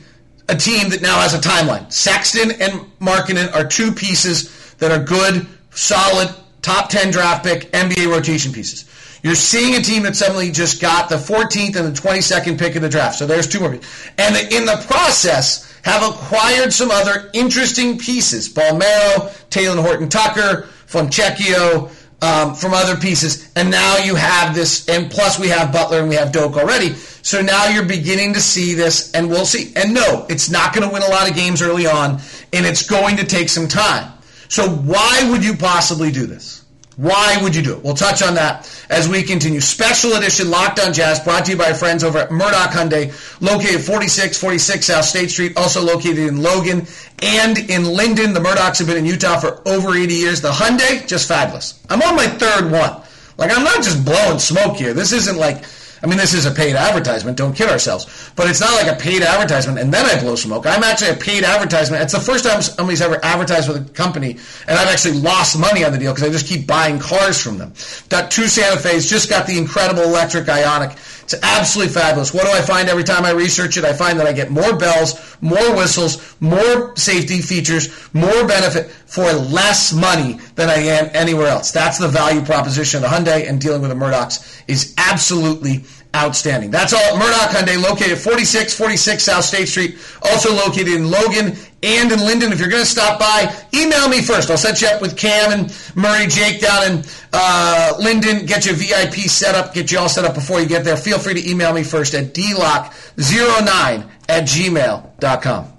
a 0.49 0.55
team 0.55 0.91
that 0.91 1.03
now 1.03 1.19
has 1.19 1.35
a 1.35 1.39
timeline. 1.39 1.93
Sexton 1.93 2.53
and 2.53 2.73
Markkanen 3.01 3.53
are 3.53 3.67
two 3.67 3.91
pieces 3.91 4.75
that 4.75 4.93
are 4.93 5.03
good, 5.03 5.45
solid, 5.71 6.33
top 6.63 6.89
10 6.89 7.11
draft 7.11 7.45
pick, 7.45 7.73
NBA 7.73 8.09
rotation 8.09 8.53
pieces. 8.53 8.89
You're 9.23 9.37
seeing 9.37 9.77
a 9.77 9.81
team 9.81 10.03
that 10.03 10.17
suddenly 10.17 10.51
just 10.51 10.81
got 10.81 11.09
the 11.09 11.17
14th 11.17 11.77
and 11.77 11.95
the 11.95 12.01
22nd 12.01 12.59
pick 12.59 12.75
of 12.75 12.83
the 12.83 12.89
draft. 12.89 13.17
So 13.17 13.27
there's 13.27 13.47
two 13.47 13.61
more. 13.61 13.73
And 13.73 14.53
in 14.53 14.65
the 14.67 14.85
process, 14.89 15.73
have 15.83 16.03
acquired 16.03 16.73
some 16.73 16.91
other 16.91 17.31
interesting 17.33 17.99
pieces. 17.99 18.49
Bolmaro, 18.49 19.31
Talen 19.51 19.81
Horton 19.81 20.09
Tucker, 20.09 20.69
Fontecchio, 20.87 21.91
um, 22.23 22.55
from 22.55 22.73
other 22.73 22.97
pieces. 22.97 23.51
And 23.57 23.71
now 23.71 23.99
you 23.99 24.15
have 24.15 24.55
this, 24.55 24.89
and 24.89 25.11
plus 25.11 25.39
we 25.39 25.49
have 25.49 25.73
Butler 25.73 26.01
and 26.01 26.09
we 26.09 26.15
have 26.15 26.33
Doak 26.33 26.57
already. 26.57 26.95
So 26.95 27.43
now 27.43 27.67
you're 27.67 27.85
beginning 27.85 28.35
to 28.35 28.41
see 28.41 28.75
this, 28.75 29.13
and 29.13 29.29
we'll 29.29 29.47
see. 29.47 29.73
And 29.77 29.93
no, 29.93 30.27
it's 30.29 30.51
not 30.51 30.73
going 30.73 30.87
to 30.87 30.93
win 30.93 31.03
a 31.03 31.09
lot 31.09 31.29
of 31.29 31.37
games 31.37 31.63
early 31.63 31.87
on, 31.87 32.21
and 32.53 32.65
it's 32.65 32.89
going 32.89 33.17
to 33.17 33.25
take 33.25 33.49
some 33.49 33.69
time. 33.69 34.13
So 34.49 34.69
why 34.69 35.29
would 35.31 35.45
you 35.45 35.57
possibly 35.57 36.13
do 36.13 36.27
this? 36.27 36.62
Why 36.97 37.39
would 37.43 37.57
you 37.57 37.63
do 37.63 37.75
it? 37.75 37.83
We'll 37.83 37.95
touch 37.95 38.23
on 38.23 38.35
that 38.35 38.69
as 38.91 39.09
we 39.09 39.23
continue. 39.23 39.61
Special 39.61 40.13
edition 40.15 40.51
Locked 40.51 40.79
on 40.79 40.93
Jazz 40.93 41.21
brought 41.21 41.47
to 41.47 41.53
you 41.53 41.57
by 41.57 41.73
friends 41.73 42.05
over 42.05 42.19
at 42.19 42.31
Murdoch 42.31 42.71
Hyundai, 42.71 43.09
located 43.41 43.81
4646 43.81 44.87
South 44.87 45.05
State 45.05 45.31
Street, 45.31 45.57
also 45.57 45.83
located 45.83 46.19
in 46.19 46.43
Logan 46.43 46.87
and 47.23 47.59
in 47.59 47.85
Lindon. 47.85 48.35
The 48.35 48.41
Murdochs 48.41 48.79
have 48.79 48.89
been 48.89 48.99
in 48.99 49.07
Utah 49.07 49.39
for 49.39 49.67
over 49.67 49.95
80 49.97 50.15
years. 50.15 50.41
The 50.43 50.51
Hyundai, 50.51 51.07
just 51.07 51.29
fabulous. 51.29 51.81
I'm 51.89 52.03
on 52.03 52.15
my 52.15 52.27
third 52.27 52.71
one. 52.71 53.01
Like, 53.39 53.57
I'm 53.57 53.65
not 53.65 53.77
just 53.77 54.05
blowing 54.05 54.39
smoke 54.39 54.77
here. 54.77 54.93
This 54.93 55.13
isn't 55.13 55.39
like 55.39 55.65
I 56.03 56.07
mean, 56.07 56.19
this 56.19 56.35
is 56.35 56.47
a 56.47 56.51
paid 56.51 56.75
advertisement. 56.75 57.37
Don't 57.37 57.55
kid 57.55 57.69
ourselves. 57.69 58.33
But 58.35 58.49
it's 58.49 58.61
not 58.61 58.73
like 58.73 58.93
a 58.93 58.99
paid 58.99 59.23
advertisement 59.23 59.79
and 59.79 59.93
then 59.93 60.05
I 60.05 60.21
blow 60.21 60.35
smoke. 60.35 60.67
I'm 60.67 60.83
actually 60.83 61.11
a 61.11 61.17
paid 61.17 61.45
advertisement. 61.45 62.03
It's 62.03 62.13
the 62.13 62.21
first 62.21 62.45
time 62.45 62.61
somebody's 62.63 63.01
ever 63.01 63.19
advertised 63.23 63.69
with 63.69 63.89
a 63.89 63.93
company, 63.93 64.39
and 64.67 64.79
I've 64.79 64.89
actually 64.89 65.19
lost 65.21 65.59
money 65.59 65.85
on 65.85 65.93
the 65.93 65.99
deal 65.99 66.13
because 66.13 66.29
I 66.29 66.33
just 66.33 66.47
keep 66.47 66.67
buying 66.67 66.99
cars 66.99 67.41
from 67.41 67.59
them. 67.59 67.73
Got 68.09 68.31
two 68.31 68.49
Santa 68.49 68.81
Fe's, 68.81 69.09
just 69.09 69.29
got 69.29 69.47
the 69.47 69.59
incredible 69.59 70.03
electric 70.03 70.47
Ioniq. 70.47 71.12
It's 71.33 71.43
absolutely 71.43 71.95
fabulous. 71.95 72.35
What 72.35 72.45
do 72.45 72.53
I 72.53 72.61
find 72.61 72.89
every 72.91 73.05
time 73.05 73.25
I 73.25 73.31
research 73.31 73.79
it? 73.79 73.85
I 73.85 73.95
find 73.95 74.21
that 74.21 74.27
I 74.27 74.33
get 74.33 74.51
more 74.51 74.77
bells, 74.77 75.37
more 75.41 75.75
whistles, 75.75 76.37
more 76.41 76.95
safety 76.97 77.41
features, 77.41 77.89
more 78.13 78.47
benefit 78.47 78.91
for 78.91 79.25
less 79.33 79.95
money 79.95 80.35
than 80.57 80.69
I 80.69 80.75
am 80.75 81.11
anywhere 81.15 81.47
else. 81.47 81.71
That's 81.71 81.99
the 81.99 82.09
value 82.09 82.43
proposition 82.43 83.03
of 83.03 83.11
the 83.11 83.17
Hyundai, 83.17 83.49
and 83.49 83.61
dealing 83.61 83.81
with 83.81 83.91
the 83.91 83.97
Murdochs 83.97 84.63
is 84.69 84.95
absolutely 84.99 85.85
outstanding. 86.15 86.71
That's 86.71 86.93
all 86.93 87.17
Murdoch 87.17 87.51
Hyundai, 87.51 87.83
located 87.83 88.19
4646 88.19 89.23
South 89.23 89.45
State 89.45 89.69
Street, 89.69 89.99
also 90.23 90.53
located 90.55 90.89
in 90.89 91.11
Logan 91.11 91.57
and 91.83 92.13
in 92.13 92.21
Lindon. 92.21 92.53
If 92.53 92.61
you're 92.61 92.69
going 92.69 92.83
to 92.83 92.89
stop 92.89 93.19
by, 93.19 93.55
email 93.75 94.09
me 94.09 94.23
first. 94.23 94.51
I'll 94.51 94.57
set 94.57 94.81
you 94.81 94.89
up 94.89 95.01
with 95.03 95.17
Cam 95.17 95.53
and 95.53 95.93
Murray, 95.95 96.27
Jake 96.27 96.61
down 96.61 96.91
in 96.91 97.05
uh, 97.33 97.95
Lindon, 97.99 98.47
get 98.47 98.67
you 98.67 98.75
VIP 98.75 99.15
set 99.15 99.55
up, 99.55 99.75
get 99.75 99.91
you 99.91 99.99
all 99.99 100.09
set 100.09 100.25
up 100.25 100.35
before 100.35 100.61
you 100.61 100.67
get 100.67 100.85
there. 100.85 100.97
Feel 100.97 101.19
free 101.19 101.35
to 101.35 101.51
email 101.51 101.73
me 101.73 101.83
first 101.83 102.15
at 102.15 102.35
dlock09 102.35 104.09
at 104.29 104.45
gmail.com. 104.45 105.73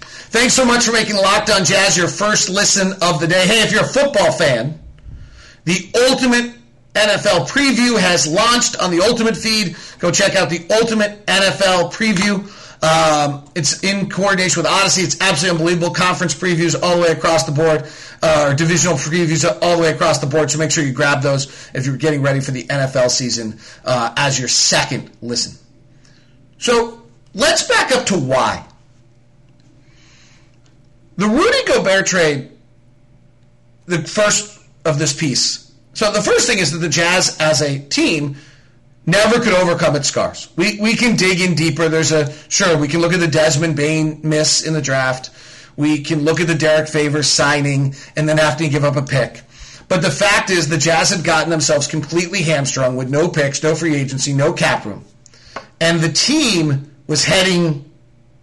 Thanks 0.00 0.54
so 0.54 0.64
much 0.64 0.86
for 0.86 0.92
making 0.92 1.16
Locked 1.16 1.50
on 1.50 1.64
Jazz 1.64 1.96
your 1.96 2.08
first 2.08 2.48
listen 2.48 2.92
of 3.02 3.20
the 3.20 3.26
day. 3.26 3.46
Hey, 3.46 3.62
if 3.62 3.70
you're 3.70 3.82
a 3.82 3.86
football 3.86 4.32
fan, 4.32 4.80
the 5.64 5.90
ultimate 6.08 6.54
NFL 6.94 7.48
preview 7.48 7.98
has 7.98 8.26
launched 8.26 8.78
on 8.78 8.90
the 8.90 9.00
Ultimate 9.00 9.36
feed. 9.36 9.76
Go 9.98 10.10
check 10.10 10.36
out 10.36 10.50
the 10.50 10.66
Ultimate 10.70 11.24
NFL 11.26 11.92
preview. 11.92 12.46
Um, 12.82 13.44
it's 13.54 13.84
in 13.84 14.10
coordination 14.10 14.62
with 14.62 14.70
Odyssey. 14.70 15.02
It's 15.02 15.20
absolutely 15.20 15.58
unbelievable. 15.58 15.94
Conference 15.94 16.34
previews 16.34 16.80
all 16.82 16.96
the 16.96 17.02
way 17.02 17.08
across 17.08 17.44
the 17.44 17.52
board, 17.52 17.86
uh, 18.22 18.48
or 18.50 18.54
divisional 18.54 18.96
previews 18.96 19.44
all 19.62 19.76
the 19.76 19.82
way 19.82 19.92
across 19.92 20.18
the 20.18 20.26
board. 20.26 20.50
So 20.50 20.58
make 20.58 20.72
sure 20.72 20.82
you 20.84 20.92
grab 20.92 21.22
those 21.22 21.70
if 21.74 21.86
you're 21.86 21.96
getting 21.96 22.22
ready 22.22 22.40
for 22.40 22.50
the 22.50 22.64
NFL 22.64 23.10
season 23.10 23.60
uh, 23.84 24.12
as 24.16 24.38
your 24.38 24.48
second 24.48 25.10
listen. 25.22 25.56
So 26.58 27.02
let's 27.34 27.68
back 27.68 27.92
up 27.92 28.06
to 28.06 28.18
why. 28.18 28.66
The 31.16 31.28
Rudy 31.28 31.64
Gobert 31.66 32.06
trade, 32.06 32.50
the 33.86 34.02
first 34.02 34.60
of 34.84 34.98
this 34.98 35.12
piece, 35.12 35.62
so 35.94 36.10
the 36.10 36.22
first 36.22 36.46
thing 36.46 36.58
is 36.58 36.72
that 36.72 36.78
the 36.78 36.88
Jazz 36.88 37.36
as 37.38 37.60
a 37.60 37.78
team 37.78 38.36
never 39.06 39.40
could 39.40 39.54
overcome 39.54 39.96
its 39.96 40.08
scars. 40.08 40.48
We, 40.56 40.78
we 40.80 40.96
can 40.96 41.16
dig 41.16 41.40
in 41.40 41.54
deeper. 41.54 41.88
There's 41.88 42.12
a, 42.12 42.32
sure, 42.48 42.76
we 42.76 42.88
can 42.88 43.00
look 43.00 43.12
at 43.12 43.20
the 43.20 43.28
Desmond 43.28 43.76
Bane 43.76 44.20
miss 44.22 44.66
in 44.66 44.74
the 44.74 44.82
draft. 44.82 45.30
We 45.76 46.02
can 46.02 46.24
look 46.24 46.40
at 46.40 46.46
the 46.46 46.54
Derrick 46.54 46.88
Favors 46.88 47.28
signing 47.28 47.94
and 48.16 48.28
then 48.28 48.38
having 48.38 48.66
to 48.66 48.72
give 48.72 48.84
up 48.84 48.96
a 48.96 49.02
pick. 49.02 49.42
But 49.88 50.02
the 50.02 50.10
fact 50.10 50.50
is, 50.50 50.68
the 50.68 50.78
Jazz 50.78 51.10
had 51.10 51.24
gotten 51.24 51.50
themselves 51.50 51.86
completely 51.86 52.42
hamstrung 52.42 52.96
with 52.96 53.10
no 53.10 53.28
picks, 53.28 53.62
no 53.62 53.74
free 53.74 53.94
agency, 53.94 54.32
no 54.32 54.52
cap 54.52 54.84
room. 54.84 55.04
And 55.80 56.00
the 56.00 56.12
team 56.12 56.90
was 57.06 57.24
heading 57.24 57.90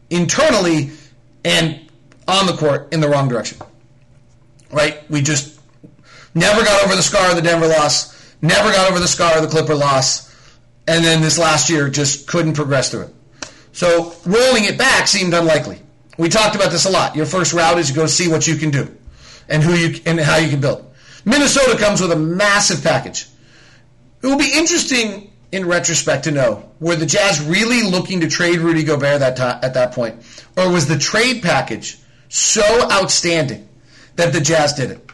internally 0.09 0.91
and 1.45 1.79
on 2.27 2.45
the 2.45 2.53
court 2.53 2.93
in 2.93 2.99
the 2.99 3.09
wrong 3.09 3.29
direction. 3.29 3.57
Right? 4.71 5.09
We 5.09 5.21
just 5.21 5.59
Never 6.35 6.63
got 6.63 6.83
over 6.85 6.95
the 6.95 7.03
scar 7.03 7.29
of 7.29 7.35
the 7.35 7.41
Denver 7.41 7.67
loss. 7.67 8.15
Never 8.41 8.71
got 8.71 8.89
over 8.89 8.99
the 8.99 9.07
scar 9.07 9.35
of 9.35 9.41
the 9.41 9.49
Clipper 9.49 9.75
loss. 9.75 10.28
And 10.89 11.05
then 11.05 11.21
this 11.21 11.37
last 11.37 11.69
year 11.69 11.87
just 11.87 12.27
couldn't 12.27 12.53
progress 12.53 12.89
through 12.89 13.01
it. 13.01 13.13
So 13.73 14.15
rolling 14.25 14.63
it 14.63 14.75
back 14.75 15.07
seemed 15.07 15.35
unlikely. 15.35 15.79
We 16.17 16.29
talked 16.29 16.55
about 16.55 16.71
this 16.71 16.85
a 16.85 16.89
lot. 16.89 17.15
Your 17.15 17.27
first 17.27 17.53
route 17.53 17.77
is 17.77 17.89
to 17.89 17.93
go 17.93 18.07
see 18.07 18.27
what 18.27 18.47
you 18.47 18.55
can 18.55 18.71
do 18.71 18.97
and 19.47 19.61
who 19.61 19.75
you 19.75 20.01
and 20.07 20.19
how 20.19 20.37
you 20.37 20.49
can 20.49 20.59
build. 20.59 20.91
Minnesota 21.25 21.77
comes 21.77 22.01
with 22.01 22.11
a 22.11 22.15
massive 22.15 22.83
package. 22.83 23.27
It 24.23 24.27
will 24.27 24.39
be 24.39 24.51
interesting 24.51 25.31
in 25.51 25.67
retrospect 25.67 26.23
to 26.23 26.31
know 26.31 26.71
were 26.79 26.95
the 26.95 27.05
Jazz 27.05 27.39
really 27.39 27.83
looking 27.83 28.21
to 28.21 28.27
trade 28.27 28.57
Rudy 28.57 28.83
Gobert 28.83 29.19
that 29.19 29.39
at 29.39 29.75
that 29.75 29.91
point, 29.91 30.23
or 30.57 30.71
was 30.71 30.87
the 30.87 30.97
trade 30.97 31.43
package 31.43 31.99
so 32.29 32.63
outstanding 32.91 33.69
that 34.15 34.33
the 34.33 34.41
Jazz 34.41 34.73
did 34.73 34.89
it? 34.89 35.11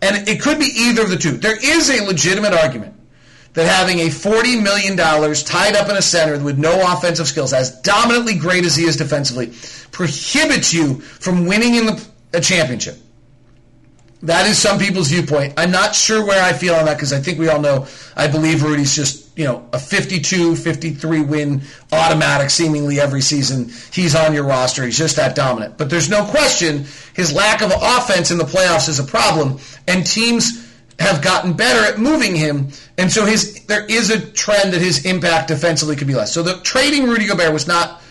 And 0.00 0.28
it 0.28 0.40
could 0.40 0.60
be 0.60 0.70
either 0.72 1.02
of 1.02 1.10
the 1.10 1.16
two. 1.16 1.32
There 1.32 1.58
is 1.60 1.90
a 1.90 2.04
legitimate 2.04 2.52
argument 2.52 2.94
that 3.54 3.66
having 3.66 4.00
a 4.00 4.06
$40 4.06 4.62
million 4.62 4.96
tied 4.96 5.76
up 5.76 5.88
in 5.88 5.96
a 5.96 6.02
center 6.02 6.42
with 6.42 6.58
no 6.58 6.92
offensive 6.92 7.26
skills, 7.26 7.52
as 7.52 7.80
dominantly 7.82 8.34
great 8.34 8.64
as 8.64 8.76
he 8.76 8.84
is 8.84 8.96
defensively, 8.96 9.52
prohibits 9.90 10.72
you 10.72 11.00
from 11.00 11.46
winning 11.46 11.74
in 11.74 11.86
the, 11.86 12.08
a 12.32 12.40
championship. 12.40 12.96
That 14.22 14.46
is 14.46 14.56
some 14.56 14.78
people's 14.78 15.08
viewpoint. 15.08 15.54
I'm 15.56 15.72
not 15.72 15.96
sure 15.96 16.24
where 16.24 16.42
I 16.42 16.52
feel 16.52 16.74
on 16.76 16.84
that 16.84 16.94
because 16.94 17.12
I 17.12 17.20
think 17.20 17.40
we 17.40 17.48
all 17.48 17.60
know 17.60 17.88
I 18.16 18.28
believe 18.28 18.62
Rudy's 18.62 18.94
just, 18.94 19.36
you 19.36 19.44
know, 19.44 19.68
a 19.72 19.80
52, 19.80 20.54
53 20.54 21.22
win 21.22 21.62
automatic 21.90 22.48
seemingly 22.50 23.00
every 23.00 23.20
season. 23.20 23.72
He's 23.92 24.14
on 24.14 24.32
your 24.32 24.44
roster. 24.44 24.84
He's 24.84 24.96
just 24.96 25.16
that 25.16 25.34
dominant. 25.34 25.76
But 25.76 25.90
there's 25.90 26.08
no 26.08 26.24
question 26.24 26.86
his 27.14 27.32
lack 27.32 27.62
of 27.62 27.72
offense 27.74 28.30
in 28.30 28.38
the 28.38 28.44
playoffs 28.44 28.88
is 28.88 29.00
a 29.00 29.04
problem 29.04 29.58
and 29.88 30.06
teams 30.06 30.61
have 30.98 31.22
gotten 31.22 31.54
better 31.54 31.92
at 31.92 31.98
moving 31.98 32.34
him. 32.34 32.68
And 32.98 33.10
so 33.10 33.24
his 33.24 33.64
there 33.66 33.84
is 33.86 34.10
a 34.10 34.20
trend 34.20 34.72
that 34.72 34.80
his 34.80 35.04
impact 35.04 35.48
defensively 35.48 35.96
could 35.96 36.06
be 36.06 36.14
less. 36.14 36.32
So 36.32 36.42
the 36.42 36.54
trading 36.62 37.08
Rudy 37.08 37.26
Gobert 37.26 37.52
was 37.52 37.66
not 37.66 38.02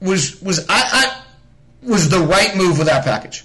was 0.00 0.40
was 0.42 0.66
I, 0.68 0.82
I 0.82 1.22
was 1.82 2.08
the 2.08 2.20
right 2.20 2.56
move 2.56 2.78
with 2.78 2.86
that 2.88 3.04
package. 3.04 3.44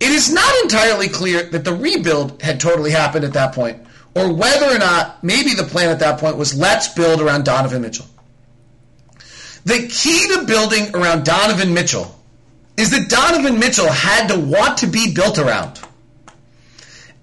It 0.00 0.10
is 0.10 0.32
not 0.32 0.54
entirely 0.62 1.08
clear 1.08 1.42
that 1.42 1.64
the 1.64 1.74
rebuild 1.74 2.40
had 2.42 2.58
totally 2.58 2.90
happened 2.90 3.24
at 3.24 3.34
that 3.34 3.54
point, 3.54 3.78
or 4.14 4.32
whether 4.32 4.74
or 4.74 4.78
not 4.78 5.22
maybe 5.22 5.54
the 5.54 5.64
plan 5.64 5.90
at 5.90 5.98
that 6.00 6.18
point 6.18 6.36
was 6.36 6.58
let's 6.58 6.88
build 6.88 7.20
around 7.20 7.44
Donovan 7.44 7.82
Mitchell. 7.82 8.06
The 9.64 9.88
key 9.88 10.26
to 10.34 10.46
building 10.46 10.94
around 10.94 11.24
Donovan 11.24 11.74
Mitchell 11.74 12.18
is 12.78 12.90
that 12.92 13.10
Donovan 13.10 13.58
Mitchell 13.58 13.90
had 13.90 14.28
to 14.28 14.40
want 14.40 14.78
to 14.78 14.86
be 14.86 15.12
built 15.12 15.38
around. 15.38 15.80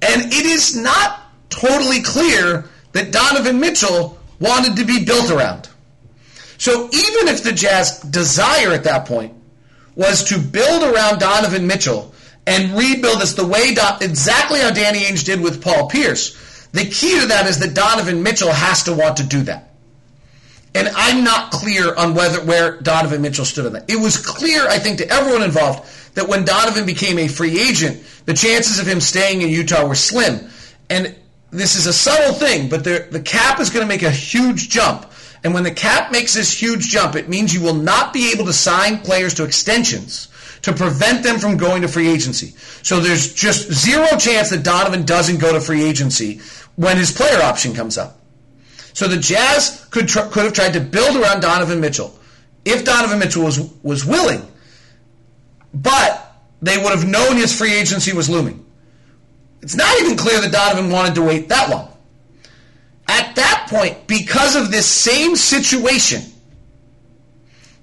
And 0.01 0.21
it 0.33 0.45
is 0.45 0.75
not 0.75 1.21
totally 1.49 2.01
clear 2.01 2.65
that 2.91 3.11
Donovan 3.11 3.59
Mitchell 3.59 4.17
wanted 4.39 4.75
to 4.77 4.85
be 4.85 5.03
built 5.03 5.31
around. 5.31 5.69
So 6.57 6.85
even 6.85 7.27
if 7.27 7.43
the 7.43 7.51
Jazz 7.51 7.99
desire 7.99 8.71
at 8.71 8.83
that 8.83 9.05
point 9.05 9.33
was 9.95 10.23
to 10.25 10.39
build 10.39 10.83
around 10.83 11.19
Donovan 11.19 11.67
Mitchell 11.67 12.13
and 12.45 12.77
rebuild 12.77 13.19
this 13.21 13.33
the 13.33 13.45
way 13.45 13.75
exactly 14.01 14.59
how 14.59 14.71
Danny 14.71 14.99
Ainge 14.99 15.25
did 15.25 15.41
with 15.41 15.61
Paul 15.61 15.87
Pierce. 15.89 16.67
The 16.71 16.85
key 16.85 17.19
to 17.19 17.27
that 17.27 17.47
is 17.47 17.59
that 17.59 17.73
Donovan 17.73 18.23
Mitchell 18.23 18.51
has 18.51 18.83
to 18.83 18.93
want 18.93 19.17
to 19.17 19.23
do 19.23 19.41
that. 19.43 19.71
And 20.73 20.89
I'm 20.95 21.23
not 21.23 21.51
clear 21.51 21.95
on 21.95 22.13
whether 22.13 22.39
where 22.43 22.79
Donovan 22.81 23.21
Mitchell 23.21 23.45
stood 23.45 23.65
on 23.65 23.73
that. 23.73 23.89
It 23.89 23.99
was 23.99 24.17
clear, 24.17 24.67
I 24.67 24.77
think, 24.77 24.99
to 24.99 25.09
everyone 25.09 25.43
involved 25.43 25.89
that 26.17 26.27
when 26.27 26.43
Donovan 26.43 26.87
became 26.87 27.19
a 27.19 27.27
free 27.27 27.59
agent, 27.59 28.03
the 28.25 28.33
chances 28.33 28.79
of 28.79 28.87
him 28.87 28.99
staying 28.99 29.43
in 29.43 29.49
Utah 29.49 29.87
were 29.87 29.93
slim. 29.93 30.49
And 30.89 31.15
this 31.51 31.75
is 31.75 31.85
a 31.85 31.93
subtle 31.93 32.33
thing, 32.33 32.69
but 32.69 32.83
the, 32.83 33.07
the 33.11 33.19
cap 33.19 33.59
is 33.59 33.69
going 33.69 33.83
to 33.83 33.87
make 33.87 34.01
a 34.01 34.09
huge 34.09 34.67
jump. 34.67 35.05
And 35.43 35.53
when 35.53 35.61
the 35.61 35.69
cap 35.69 36.11
makes 36.11 36.33
this 36.33 36.59
huge 36.59 36.87
jump, 36.87 37.15
it 37.15 37.29
means 37.29 37.53
you 37.53 37.61
will 37.61 37.75
not 37.75 38.13
be 38.13 38.31
able 38.31 38.45
to 38.45 38.53
sign 38.53 38.97
players 38.97 39.35
to 39.35 39.43
extensions 39.43 40.29
to 40.63 40.73
prevent 40.73 41.21
them 41.21 41.37
from 41.37 41.55
going 41.55 41.83
to 41.83 41.87
free 41.87 42.07
agency. 42.07 42.55
So 42.81 42.99
there's 42.99 43.35
just 43.35 43.71
zero 43.71 44.07
chance 44.17 44.49
that 44.49 44.63
Donovan 44.63 45.05
doesn't 45.05 45.39
go 45.39 45.53
to 45.53 45.61
free 45.61 45.83
agency 45.83 46.41
when 46.77 46.97
his 46.97 47.11
player 47.11 47.43
option 47.43 47.75
comes 47.75 47.95
up. 47.99 48.19
So 48.93 49.07
the 49.07 49.17
Jazz 49.17 49.85
could 49.91 50.07
tr- 50.07 50.21
could 50.31 50.45
have 50.45 50.53
tried 50.53 50.73
to 50.73 50.79
build 50.79 51.15
around 51.15 51.41
Donovan 51.41 51.79
Mitchell 51.79 52.17
if 52.65 52.83
Donovan 52.83 53.19
Mitchell 53.19 53.43
was 53.43 53.59
was 53.83 54.03
willing, 54.03 54.41
but 55.81 56.35
they 56.61 56.77
would 56.77 56.91
have 56.91 57.07
known 57.07 57.37
his 57.37 57.57
free 57.57 57.73
agency 57.73 58.13
was 58.13 58.29
looming. 58.29 58.65
It's 59.61 59.75
not 59.75 59.99
even 59.99 60.17
clear 60.17 60.39
that 60.41 60.51
Donovan 60.51 60.91
wanted 60.91 61.15
to 61.15 61.21
wait 61.21 61.49
that 61.49 61.69
long. 61.69 61.91
At 63.07 63.35
that 63.35 63.67
point, 63.69 64.07
because 64.07 64.55
of 64.55 64.71
this 64.71 64.85
same 64.85 65.35
situation 65.35 66.21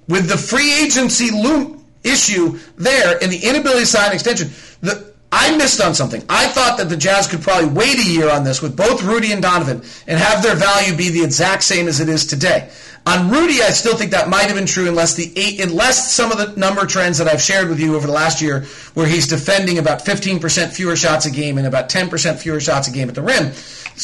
with 0.08 0.28
the 0.28 0.36
free 0.36 0.72
agency 0.82 1.30
loom 1.30 1.84
issue 2.02 2.58
there 2.76 3.22
and 3.22 3.32
the 3.32 3.38
inability 3.38 3.80
to 3.80 3.86
sign 3.86 4.08
an 4.08 4.14
extension, 4.14 4.50
the, 4.80 5.14
I 5.32 5.56
missed 5.56 5.80
on 5.80 5.94
something. 5.94 6.22
I 6.28 6.46
thought 6.48 6.78
that 6.78 6.88
the 6.88 6.96
Jazz 6.96 7.26
could 7.26 7.42
probably 7.42 7.70
wait 7.70 7.98
a 7.98 8.08
year 8.08 8.30
on 8.30 8.44
this 8.44 8.62
with 8.62 8.76
both 8.76 9.02
Rudy 9.02 9.32
and 9.32 9.42
Donovan 9.42 9.82
and 10.06 10.18
have 10.18 10.42
their 10.42 10.54
value 10.54 10.96
be 10.96 11.08
the 11.08 11.24
exact 11.24 11.64
same 11.64 11.88
as 11.88 12.00
it 12.00 12.08
is 12.08 12.26
today. 12.26 12.70
On 13.06 13.30
Rudy, 13.30 13.60
I 13.60 13.68
still 13.70 13.96
think 13.96 14.12
that 14.12 14.30
might 14.30 14.44
have 14.44 14.54
been 14.54 14.66
true 14.66 14.88
unless 14.88 15.14
the 15.14 15.30
eight, 15.36 15.60
unless 15.60 16.12
some 16.12 16.32
of 16.32 16.38
the 16.38 16.58
number 16.58 16.86
trends 16.86 17.18
that 17.18 17.28
I've 17.28 17.42
shared 17.42 17.68
with 17.68 17.78
you 17.78 17.96
over 17.96 18.06
the 18.06 18.12
last 18.12 18.40
year, 18.40 18.64
where 18.94 19.06
he's 19.06 19.26
defending 19.26 19.76
about 19.76 20.04
15% 20.04 20.72
fewer 20.72 20.96
shots 20.96 21.26
a 21.26 21.30
game 21.30 21.58
and 21.58 21.66
about 21.66 21.90
10% 21.90 22.38
fewer 22.38 22.60
shots 22.60 22.88
a 22.88 22.90
game 22.90 23.08
at 23.10 23.14
the 23.14 23.22
rim, 23.22 23.52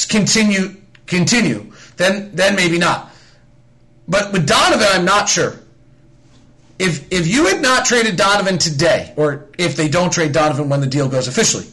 continue 0.09 0.77
continue. 1.07 1.73
Then 1.97 2.31
then 2.35 2.57
maybe 2.57 2.79
not. 2.79 3.11
But 4.09 4.33
with 4.33 4.47
Donovan, 4.47 4.87
I'm 4.91 5.05
not 5.05 5.29
sure. 5.29 5.59
If 6.79 7.13
if 7.13 7.27
you 7.27 7.47
had 7.47 7.61
not 7.61 7.85
traded 7.85 8.17
Donovan 8.17 8.59
today, 8.59 9.13
or 9.17 9.49
if 9.59 9.77
they 9.77 9.89
don't 9.89 10.13
trade 10.13 10.33
Donovan 10.33 10.69
when 10.69 10.81
the 10.81 10.87
deal 10.87 11.09
goes 11.09 11.29
officially, 11.29 11.67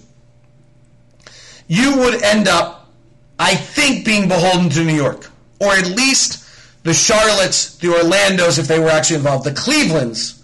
you 1.67 1.97
would 1.97 2.21
end 2.23 2.47
up, 2.47 2.91
I 3.39 3.55
think, 3.55 4.05
being 4.05 4.27
beholden 4.27 4.69
to 4.71 4.83
New 4.83 4.95
York, 4.95 5.29
or 5.59 5.73
at 5.73 5.87
least 5.87 6.43
the 6.87 6.93
Charlottes, 6.93 7.77
the 7.79 7.89
Orlandos, 7.89 8.57
if 8.57 8.67
they 8.69 8.79
were 8.79 8.87
actually 8.87 9.17
involved, 9.17 9.43
the 9.43 9.51
Clevelands 9.51 10.41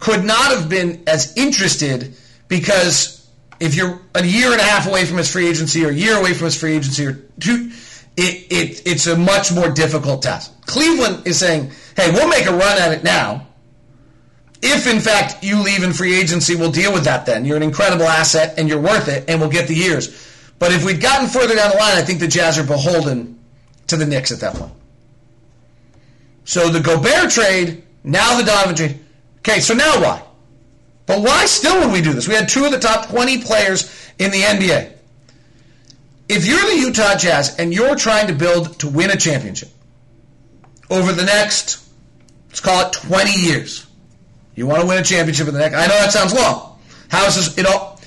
could 0.00 0.24
not 0.24 0.50
have 0.50 0.68
been 0.68 1.04
as 1.06 1.36
interested 1.36 2.16
because 2.48 3.30
if 3.60 3.76
you're 3.76 4.00
a 4.16 4.24
year 4.24 4.50
and 4.50 4.60
a 4.60 4.64
half 4.64 4.88
away 4.88 5.04
from 5.04 5.18
his 5.18 5.30
free 5.30 5.46
agency 5.46 5.84
or 5.84 5.90
a 5.90 5.94
year 5.94 6.16
away 6.16 6.34
from 6.34 6.46
his 6.46 6.56
free 6.58 6.74
agency 6.74 7.06
or 7.06 7.12
two, 7.38 7.70
it, 8.16 8.46
it, 8.50 8.82
it's 8.86 9.06
a 9.06 9.16
much 9.16 9.52
more 9.52 9.70
difficult 9.70 10.22
task. 10.22 10.52
Cleveland 10.66 11.28
is 11.28 11.38
saying, 11.38 11.70
hey, 11.96 12.10
we'll 12.10 12.28
make 12.28 12.46
a 12.46 12.52
run 12.52 12.78
at 12.78 12.90
it 12.90 13.04
now. 13.04 13.46
If, 14.62 14.88
in 14.88 14.98
fact, 14.98 15.44
you 15.44 15.62
leave 15.62 15.84
in 15.84 15.92
free 15.92 16.18
agency, 16.18 16.56
we'll 16.56 16.72
deal 16.72 16.92
with 16.92 17.04
that 17.04 17.24
then. 17.24 17.44
You're 17.44 17.56
an 17.56 17.62
incredible 17.62 18.06
asset 18.06 18.58
and 18.58 18.68
you're 18.68 18.80
worth 18.80 19.06
it, 19.06 19.30
and 19.30 19.40
we'll 19.40 19.50
get 19.50 19.68
the 19.68 19.76
years. 19.76 20.28
But 20.58 20.72
if 20.72 20.84
we'd 20.84 21.00
gotten 21.00 21.28
further 21.28 21.54
down 21.54 21.70
the 21.70 21.76
line, 21.76 21.96
I 21.96 22.02
think 22.02 22.18
the 22.18 22.26
Jazz 22.26 22.58
are 22.58 22.66
beholden 22.66 23.38
to 23.86 23.96
the 23.96 24.06
Knicks 24.06 24.32
at 24.32 24.40
that 24.40 24.54
point. 24.54 24.72
So 26.44 26.68
the 26.68 26.80
Gobert 26.80 27.30
trade, 27.30 27.84
now 28.04 28.36
the 28.36 28.44
Donovan 28.44 28.74
trade. 28.74 28.98
Okay, 29.38 29.60
so 29.60 29.74
now 29.74 30.00
why? 30.00 30.22
But 31.06 31.20
why 31.20 31.46
still 31.46 31.80
would 31.80 31.92
we 31.92 32.00
do 32.00 32.12
this? 32.12 32.28
We 32.28 32.34
had 32.34 32.48
two 32.48 32.64
of 32.64 32.70
the 32.70 32.78
top 32.78 33.08
20 33.08 33.42
players 33.42 34.10
in 34.18 34.30
the 34.30 34.40
NBA. 34.40 34.92
If 36.28 36.46
you're 36.46 36.60
the 36.60 36.78
Utah 36.78 37.16
Jazz 37.16 37.58
and 37.58 37.74
you're 37.74 37.96
trying 37.96 38.28
to 38.28 38.32
build 38.32 38.78
to 38.80 38.88
win 38.88 39.10
a 39.10 39.16
championship 39.16 39.68
over 40.88 41.12
the 41.12 41.24
next, 41.24 41.86
let's 42.48 42.60
call 42.60 42.86
it 42.86 42.92
20 42.92 43.32
years, 43.32 43.86
you 44.54 44.66
want 44.66 44.80
to 44.80 44.86
win 44.86 44.98
a 44.98 45.02
championship 45.02 45.48
in 45.48 45.54
the 45.54 45.60
next, 45.60 45.74
I 45.74 45.86
know 45.86 45.94
that 45.94 46.12
sounds 46.12 46.32
long. 46.32 46.78
How 47.10 47.26
is 47.26 47.36
this, 47.36 47.58
it 47.58 47.66
all, 47.66 48.00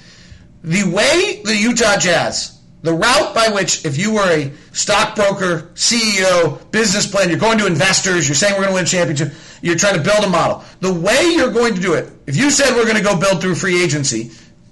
the 0.63 0.83
way 0.89 1.41
the 1.43 1.55
Utah 1.55 1.97
Jazz 1.97 2.55
the 2.85 2.93
route 2.93 3.33
by 3.33 3.49
which, 3.49 3.83
if 3.83 3.97
you 3.97 4.13
were 4.13 4.29
a 4.29 4.51
stockbroker, 4.75 5.71
CEO, 5.73 6.69
business 6.69 7.07
plan, 7.07 7.29
you're 7.29 7.39
going 7.39 7.57
to 7.57 7.65
investors, 7.65 8.27
you're 8.27 8.35
saying 8.35 8.53
we're 8.53 8.67
going 8.67 8.71
to 8.71 8.75
win 8.75 8.83
a 8.83 8.87
championship, 8.87 9.33
you're 9.61 9.77
trying 9.77 9.95
to 9.95 10.03
build 10.03 10.23
a 10.25 10.29
model. 10.29 10.63
The 10.81 10.93
way 10.93 11.31
you're 11.33 11.51
going 11.51 11.75
to 11.75 11.81
do 11.81 11.93
it, 11.93 12.11
if 12.27 12.35
you 12.35 12.51
said 12.51 12.75
we're 12.75 12.83
going 12.83 12.97
to 12.97 13.03
go 13.03 13.17
build 13.17 13.41
through 13.41 13.55
free 13.55 13.81
agency, 13.81 14.31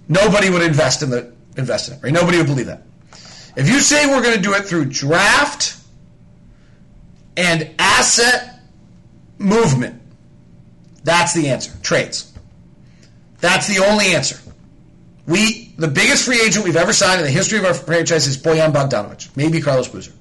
nobody 0.10 0.50
would 0.50 0.62
invest 0.62 1.02
in 1.04 1.10
the 1.10 1.34
invest 1.56 1.88
in 1.88 1.96
it, 1.96 2.04
right? 2.04 2.12
Nobody 2.12 2.38
would 2.38 2.48
believe 2.48 2.66
that. 2.66 2.84
If 3.56 3.70
you 3.70 3.80
say 3.80 4.06
we're 4.08 4.22
going 4.22 4.36
to 4.36 4.42
do 4.42 4.54
it 4.54 4.66
through 4.66 4.86
draft 4.86 5.78
and 7.38 7.70
asset 7.80 8.60
movement, 9.38 10.02
that's 11.04 11.34
the 11.34 11.48
answer. 11.48 11.72
Trades. 11.82 12.34
That's 13.40 13.68
the 13.68 13.86
only 13.86 14.08
answer. 14.08 14.38
We 15.26 15.74
the 15.78 15.88
biggest 15.88 16.26
free 16.26 16.42
agent 16.42 16.66
we've 16.66 16.76
ever 16.76 16.94
signed 16.94 17.20
in 17.20 17.26
the 17.26 17.32
history 17.32 17.58
of 17.60 17.66
our 17.66 17.74
franchise 17.74 18.28
is 18.28 18.38
Bojan 18.38 18.74
Bogdanovic, 18.74 19.36
maybe 19.36 19.62
Carlos 19.62 19.88
Boozer. 19.88 20.12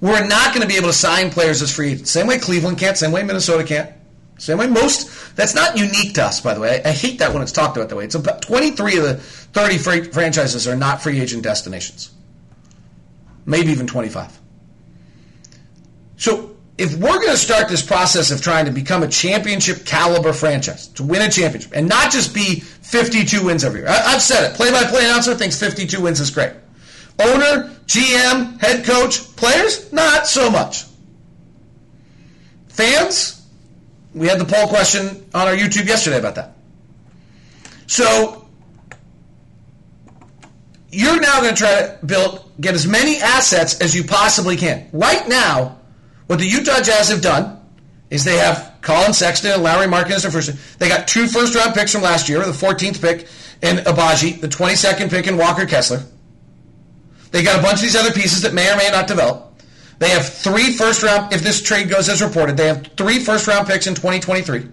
We're 0.00 0.26
not 0.26 0.48
going 0.48 0.62
to 0.62 0.68
be 0.68 0.76
able 0.76 0.88
to 0.88 0.92
sign 0.94 1.30
players 1.30 1.62
as 1.62 1.74
free 1.74 1.92
agents. 1.92 2.10
Same 2.10 2.26
way 2.26 2.38
Cleveland 2.38 2.78
can't, 2.78 2.96
same 2.96 3.12
way 3.12 3.22
Minnesota 3.22 3.64
can't. 3.64 3.92
Same 4.38 4.58
way 4.58 4.66
most. 4.66 5.36
That's 5.36 5.54
not 5.54 5.78
unique 5.78 6.14
to 6.14 6.24
us, 6.24 6.40
by 6.40 6.54
the 6.54 6.60
way. 6.60 6.82
I, 6.84 6.88
I 6.88 6.92
hate 6.92 7.20
that 7.20 7.32
when 7.32 7.42
it's 7.42 7.52
talked 7.52 7.76
about 7.76 7.88
that 7.88 7.94
way. 7.94 8.04
It's 8.04 8.16
about 8.16 8.42
23 8.42 8.96
of 8.96 9.04
the 9.04 9.14
30 9.14 9.78
free 9.78 10.02
franchises 10.04 10.66
are 10.66 10.74
not 10.74 11.00
free 11.00 11.20
agent 11.20 11.44
destinations. 11.44 12.10
Maybe 13.46 13.70
even 13.70 13.86
25. 13.86 14.40
So 16.16 16.51
if 16.78 16.94
we're 16.94 17.18
going 17.18 17.30
to 17.30 17.36
start 17.36 17.68
this 17.68 17.82
process 17.82 18.30
of 18.30 18.40
trying 18.40 18.64
to 18.64 18.70
become 18.70 19.02
a 19.02 19.08
championship 19.08 19.84
caliber 19.84 20.32
franchise, 20.32 20.88
to 20.88 21.02
win 21.02 21.22
a 21.22 21.30
championship, 21.30 21.72
and 21.74 21.88
not 21.88 22.10
just 22.10 22.34
be 22.34 22.60
52 22.60 23.44
wins 23.44 23.62
every 23.62 23.80
year, 23.80 23.88
I, 23.88 24.12
have 24.12 24.22
said 24.22 24.50
it. 24.50 24.56
Play 24.56 24.70
by 24.70 24.84
play 24.84 25.04
announcer 25.04 25.34
thinks 25.34 25.58
52 25.58 26.00
wins 26.00 26.18
is 26.18 26.30
great. 26.30 26.52
Owner, 27.18 27.70
GM, 27.86 28.60
head 28.60 28.84
coach, 28.84 29.20
players, 29.36 29.92
not 29.92 30.26
so 30.26 30.50
much. 30.50 30.84
Fans, 32.68 33.46
we 34.14 34.26
had 34.26 34.40
the 34.40 34.46
poll 34.46 34.66
question 34.66 35.28
on 35.34 35.46
our 35.46 35.54
YouTube 35.54 35.86
yesterday 35.86 36.18
about 36.18 36.36
that. 36.36 36.56
So 37.86 38.48
you're 40.90 41.20
now 41.20 41.40
going 41.42 41.54
to 41.54 41.58
try 41.62 41.70
to 41.70 42.06
build, 42.06 42.50
get 42.60 42.74
as 42.74 42.86
many 42.86 43.18
assets 43.18 43.78
as 43.80 43.94
you 43.94 44.04
possibly 44.04 44.56
can. 44.56 44.88
Right 44.92 45.28
now, 45.28 45.81
what 46.26 46.38
the 46.38 46.46
Utah 46.46 46.80
Jazz 46.80 47.08
have 47.08 47.20
done 47.20 47.60
is 48.10 48.24
they 48.24 48.36
have 48.36 48.78
Collin 48.82 49.12
Sexton 49.12 49.52
and 49.52 49.62
Larry 49.62 49.86
their 49.88 50.30
first. 50.30 50.78
They 50.78 50.88
got 50.88 51.08
two 51.08 51.26
first 51.26 51.54
round 51.54 51.74
picks 51.74 51.92
from 51.92 52.02
last 52.02 52.28
year, 52.28 52.40
the 52.40 52.52
14th 52.52 53.00
pick 53.00 53.28
in 53.62 53.78
Agbaji, 53.84 54.40
the 54.40 54.48
22nd 54.48 55.08
pick 55.08 55.26
in 55.26 55.36
Walker 55.36 55.66
Kessler. 55.66 56.02
They 57.30 57.42
got 57.42 57.58
a 57.58 57.62
bunch 57.62 57.76
of 57.76 57.82
these 57.82 57.96
other 57.96 58.12
pieces 58.12 58.42
that 58.42 58.52
may 58.52 58.70
or 58.70 58.76
may 58.76 58.90
not 58.90 59.06
develop. 59.06 59.54
They 59.98 60.10
have 60.10 60.28
three 60.28 60.72
first 60.72 61.02
round, 61.02 61.32
if 61.32 61.42
this 61.42 61.62
trade 61.62 61.88
goes 61.88 62.08
as 62.08 62.20
reported, 62.20 62.56
they 62.56 62.66
have 62.66 62.86
three 62.96 63.18
first 63.18 63.46
round 63.46 63.68
picks 63.68 63.86
in 63.86 63.94
2023. 63.94 64.68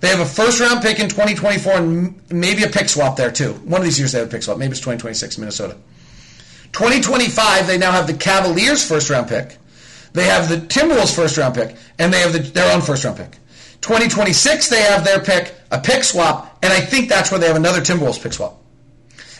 They 0.00 0.08
have 0.08 0.20
a 0.20 0.24
first 0.24 0.60
round 0.60 0.82
pick 0.82 0.98
in 0.98 1.08
2024 1.08 1.72
and 1.74 2.20
maybe 2.32 2.62
a 2.64 2.68
pick 2.68 2.88
swap 2.88 3.16
there 3.16 3.30
too. 3.30 3.52
One 3.64 3.80
of 3.80 3.84
these 3.84 3.98
years 3.98 4.12
they 4.12 4.18
have 4.18 4.28
a 4.28 4.30
pick 4.30 4.42
swap. 4.42 4.56
Maybe 4.56 4.72
it's 4.72 4.80
2026 4.80 5.38
Minnesota. 5.38 5.76
2025, 6.72 7.66
they 7.66 7.76
now 7.76 7.92
have 7.92 8.06
the 8.06 8.14
Cavaliers' 8.14 8.86
first 8.86 9.10
round 9.10 9.28
pick. 9.28 9.58
They 10.12 10.24
have 10.24 10.48
the 10.48 10.56
Timberwolves 10.56 11.14
first 11.14 11.36
round 11.36 11.54
pick, 11.54 11.76
and 11.98 12.12
they 12.12 12.20
have 12.20 12.32
the, 12.32 12.40
their 12.40 12.74
own 12.74 12.82
first 12.82 13.04
round 13.04 13.16
pick. 13.16 13.32
2026, 13.80 14.68
they 14.68 14.82
have 14.82 15.04
their 15.04 15.20
pick, 15.20 15.54
a 15.70 15.78
pick 15.78 16.04
swap, 16.04 16.58
and 16.62 16.72
I 16.72 16.80
think 16.80 17.08
that's 17.08 17.30
where 17.30 17.40
they 17.40 17.46
have 17.46 17.56
another 17.56 17.80
Timberwolves 17.80 18.22
pick 18.22 18.32
swap. 18.32 18.60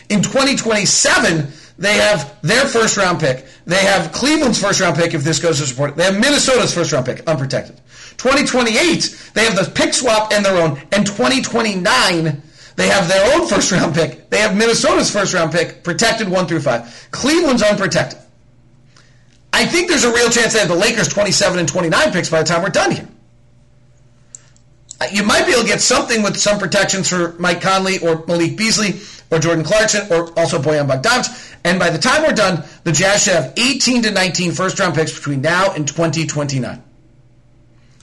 In 0.09 0.21
2027, 0.21 1.47
they 1.77 1.93
have 1.95 2.39
their 2.41 2.65
first 2.67 2.97
round 2.97 3.19
pick. 3.19 3.45
They 3.65 3.83
have 3.83 4.11
Cleveland's 4.11 4.61
first 4.61 4.81
round 4.81 4.95
pick 4.95 5.13
if 5.13 5.23
this 5.23 5.39
goes 5.39 5.61
as 5.61 5.71
reported. 5.71 5.95
They 5.95 6.03
have 6.03 6.19
Minnesota's 6.19 6.73
first 6.73 6.91
round 6.91 7.05
pick, 7.05 7.27
unprotected. 7.27 7.77
2028, 8.17 9.31
they 9.33 9.45
have 9.45 9.55
the 9.55 9.71
pick 9.73 9.93
swap 9.93 10.31
and 10.31 10.45
their 10.45 10.61
own. 10.61 10.79
And 10.91 11.05
2029, 11.05 12.41
they 12.75 12.87
have 12.87 13.07
their 13.07 13.35
own 13.35 13.47
first 13.49 13.71
round 13.71 13.95
pick. 13.95 14.29
They 14.29 14.39
have 14.39 14.55
Minnesota's 14.55 15.11
first 15.11 15.33
round 15.33 15.51
pick, 15.51 15.83
protected 15.83 16.29
one 16.29 16.47
through 16.47 16.61
five. 16.61 17.07
Cleveland's 17.11 17.63
unprotected. 17.63 18.19
I 19.53 19.65
think 19.65 19.89
there's 19.89 20.03
a 20.03 20.13
real 20.13 20.29
chance 20.29 20.53
they 20.53 20.59
have 20.59 20.69
the 20.69 20.75
Lakers 20.75 21.07
27 21.09 21.59
and 21.59 21.67
29 21.67 22.11
picks 22.11 22.29
by 22.29 22.39
the 22.41 22.47
time 22.47 22.61
we're 22.61 22.69
done 22.69 22.91
here. 22.91 23.07
You 25.11 25.23
might 25.23 25.45
be 25.45 25.51
able 25.53 25.63
to 25.63 25.67
get 25.67 25.81
something 25.81 26.21
with 26.21 26.37
some 26.37 26.59
protections 26.59 27.09
for 27.09 27.33
Mike 27.39 27.61
Conley 27.61 27.99
or 27.99 28.23
Malik 28.27 28.55
Beasley 28.55 29.01
or 29.31 29.39
Jordan 29.39 29.63
Clarkson 29.63 30.07
or 30.11 30.37
also 30.37 30.59
Bojan 30.61 30.87
Bogdanovic. 30.87 31.57
And 31.63 31.79
by 31.79 31.89
the 31.89 31.97
time 31.97 32.23
we're 32.23 32.33
done, 32.33 32.63
the 32.83 32.91
Jazz 32.91 33.23
should 33.23 33.33
have 33.33 33.53
18 33.57 34.03
to 34.03 34.11
19 34.11 34.51
first 34.51 34.79
round 34.79 34.95
picks 34.95 35.13
between 35.13 35.41
now 35.41 35.73
and 35.73 35.87
2029. 35.87 36.83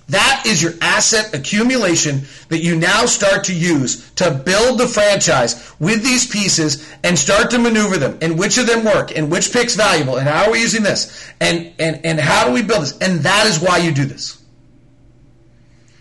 That 0.09 0.45
is 0.47 0.63
your 0.63 0.73
asset 0.81 1.35
accumulation 1.35 2.23
that 2.49 2.63
you 2.63 2.77
now 2.77 3.05
start 3.05 3.45
to 3.45 3.55
use 3.55 4.11
to 4.13 4.31
build 4.31 4.81
the 4.81 4.87
franchise 4.87 5.71
with 5.79 6.03
these 6.03 6.27
pieces 6.27 6.91
and 7.05 7.19
start 7.19 7.51
to 7.51 7.59
maneuver 7.59 7.99
them 7.99 8.19
and 8.23 8.39
which 8.39 8.57
of 8.57 8.67
them 8.67 8.87
work 8.87 9.15
and 9.17 9.31
which 9.31 9.53
pick's 9.53 9.77
valuable 9.77 10.17
and 10.17 10.27
how 10.27 10.47
are 10.47 10.53
we 10.53 10.61
using 10.61 10.83
this 10.83 11.31
and, 11.41 11.73
and, 11.79 12.07
and 12.07 12.19
how 12.19 12.47
do 12.47 12.53
we 12.53 12.63
build 12.63 12.83
this? 12.83 12.97
And 12.99 13.21
that 13.21 13.47
is 13.47 13.61
why 13.61 13.79
you 13.79 13.93
do 13.93 14.07
this. 14.07 14.38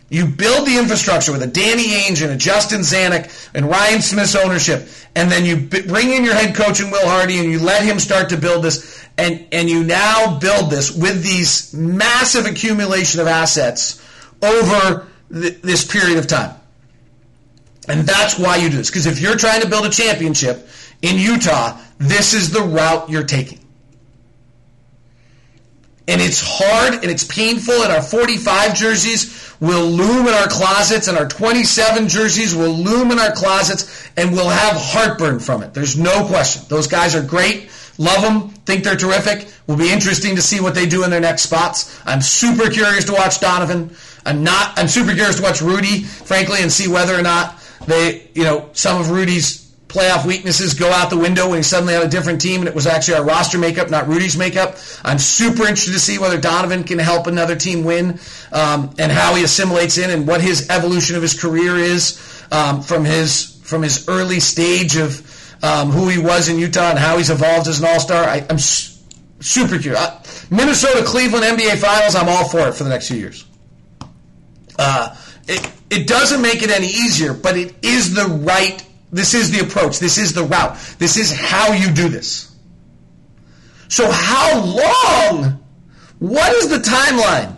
You 0.10 0.26
build 0.26 0.66
the 0.66 0.78
infrastructure 0.78 1.34
with 1.34 1.44
a 1.44 1.48
Danny 1.48 1.84
Ainge 1.84 2.24
and 2.24 2.32
a 2.32 2.38
Justin 2.38 2.80
Zanik 2.82 3.50
and 3.54 3.70
Ryan 3.70 4.02
Smith's 4.02 4.36
ownership, 4.36 4.88
and 5.16 5.30
then 5.30 5.44
you 5.44 5.58
bring 5.58 6.12
in 6.12 6.24
your 6.24 6.34
head 6.34 6.56
coach 6.56 6.80
and 6.80 6.92
Will 6.92 7.08
Hardy, 7.08 7.40
and 7.40 7.52
you 7.52 7.60
let 7.60 7.84
him 7.84 8.00
start 8.00 8.30
to 8.30 8.38
build 8.38 8.64
this, 8.64 9.06
and 9.18 9.46
and 9.52 9.70
you 9.70 9.84
now 9.84 10.40
build 10.40 10.72
this 10.72 10.96
with 10.96 11.24
these 11.24 11.74
massive 11.74 12.46
accumulation 12.46 13.20
of 13.20 13.28
assets 13.28 14.02
over 14.42 15.08
th- 15.34 15.62
this 15.62 15.86
period 15.86 16.18
of 16.18 16.28
time. 16.28 16.56
And 17.90 18.08
that's 18.08 18.40
why 18.40 18.58
you 18.58 18.70
do 18.70 18.78
this. 18.78 18.90
Because 18.90 19.08
if 19.08 19.20
you're 19.20 19.38
trying 19.38 19.62
to 19.62 19.70
build 19.70 19.86
a 19.86 19.90
championship 19.90 20.68
in 21.02 21.18
Utah, 21.18 21.78
this 21.98 22.34
is 22.34 22.52
the 22.52 22.62
route 22.62 23.10
you're 23.10 23.24
taking 23.24 23.60
and 26.08 26.22
it's 26.22 26.42
hard 26.44 26.94
and 26.96 27.06
it's 27.06 27.24
painful 27.24 27.74
and 27.74 27.92
our 27.92 28.02
45 28.02 28.76
jerseys 28.76 29.56
will 29.60 29.86
loom 29.86 30.28
in 30.28 30.34
our 30.34 30.48
closets 30.48 31.08
and 31.08 31.18
our 31.18 31.28
27 31.28 32.08
jerseys 32.08 32.56
will 32.56 32.72
loom 32.72 33.12
in 33.12 33.20
our 33.20 33.32
closets 33.32 34.08
and 34.16 34.32
we'll 34.32 34.50
have 34.50 34.76
heartburn 34.78 35.40
from 35.40 35.64
it. 35.64 35.74
There's 35.74 35.98
no 35.98 36.26
question. 36.28 36.64
Those 36.70 36.88
guys 36.88 37.16
are 37.16 37.24
great. 37.24 37.70
Love 37.98 38.22
them 38.22 38.50
think 38.66 38.84
they're 38.84 38.96
terrific. 38.96 39.48
Will 39.66 39.78
be 39.78 39.92
interesting 39.92 40.36
to 40.36 40.42
see 40.42 40.60
what 40.60 40.76
they 40.76 40.86
do 40.86 41.04
in 41.04 41.10
their 41.10 41.20
next 41.20 41.42
spots. 41.44 42.00
I'm 42.06 42.22
super 42.22 42.70
curious 42.70 43.06
to 43.06 43.14
watch 43.14 43.40
donovan. 43.40 43.96
I'm 44.28 44.44
not 44.44 44.78
i'm 44.78 44.90
super 44.90 45.14
curious 45.14 45.38
to 45.38 45.42
watch 45.42 45.62
rudy 45.62 46.04
frankly 46.04 46.62
and 46.62 46.72
see 46.72 46.90
whether 46.90 47.18
or 47.18 47.22
not 47.22 47.64
they 47.88 48.30
you 48.34 48.44
know 48.44 48.70
some 48.74 49.00
of 49.00 49.10
rudy's 49.10 49.67
playoff 49.88 50.26
weaknesses 50.26 50.74
go 50.74 50.92
out 50.92 51.10
the 51.10 51.18
window 51.18 51.50
when 51.50 51.58
he 51.58 51.64
suddenly 51.64 51.94
had 51.94 52.04
a 52.04 52.10
different 52.10 52.42
team 52.42 52.60
and 52.60 52.68
it 52.68 52.76
was 52.76 52.88
actually 52.88 53.16
our 53.16 53.24
roster 53.24 53.58
makeup, 53.58 53.90
not 53.90 54.08
Rudy's 54.08 54.38
makeup. 54.38 54.76
I'm 55.04 55.18
super 55.18 55.64
interested 55.64 55.94
to 55.94 56.00
see 56.00 56.18
whether 56.18 56.40
Donovan 56.40 56.84
can 56.84 57.00
help 57.00 57.28
another 57.28 57.56
team 57.56 57.84
win 57.84 58.20
um, 58.52 58.94
and 59.00 59.12
how 59.12 59.36
he 59.36 59.44
assimilates 59.44 59.98
in 59.98 60.10
and 60.10 60.28
what 60.28 60.42
his 60.42 60.70
evolution 60.70 61.16
of 61.16 61.22
his 61.22 61.40
career 61.40 61.78
is 61.78 62.22
um, 62.52 62.82
from 62.82 63.06
his 63.06 63.54
from 63.64 63.82
his 63.82 64.08
early 64.08 64.40
stage 64.40 64.96
of 64.96 65.22
um, 65.64 65.90
who 65.90 66.08
he 66.08 66.18
was 66.18 66.48
in 66.48 66.58
Utah 66.58 66.90
and 66.92 67.00
how 67.00 67.18
he's 67.18 67.30
evolved 67.30 67.68
as 67.68 67.80
an 67.80 67.88
All 67.88 68.00
Star. 68.00 68.24
I'm 68.24 68.60
su- 68.60 68.98
super 69.40 69.78
curious. 69.78 70.02
Uh, 70.02 70.24
Minnesota 70.50 71.04
Cleveland 71.04 71.44
NBA 71.44 71.78
Finals. 71.78 72.16
I'm 72.16 72.30
all 72.30 72.48
for 72.48 72.68
it 72.68 72.74
for 72.74 72.84
the 72.84 72.90
next 72.90 73.10
few 73.10 73.18
years. 73.18 73.46
Uh, 74.80 75.16
it, 75.48 75.72
it 75.90 76.08
doesn't 76.08 76.42
make 76.42 76.62
it 76.62 76.70
any 76.70 76.88
easier, 76.88 77.34
but 77.34 77.58
it 77.58 77.76
is 77.82 78.14
the 78.14 78.26
right 78.26 78.87
this 79.12 79.34
is 79.34 79.52
the 79.52 79.60
approach. 79.60 80.00
This 80.00 80.18
is 80.18 80.34
the 80.34 80.44
route. 80.44 80.78
This 81.00 81.18
is 81.18 81.32
how 81.32 81.74
you 81.74 81.92
do 81.92 82.10
this. 82.10 82.54
So, 83.90 84.10
how 84.12 84.64
long? 84.64 85.64
What 86.20 86.54
is 86.54 86.70
the 86.70 86.78
timeline? 86.78 87.56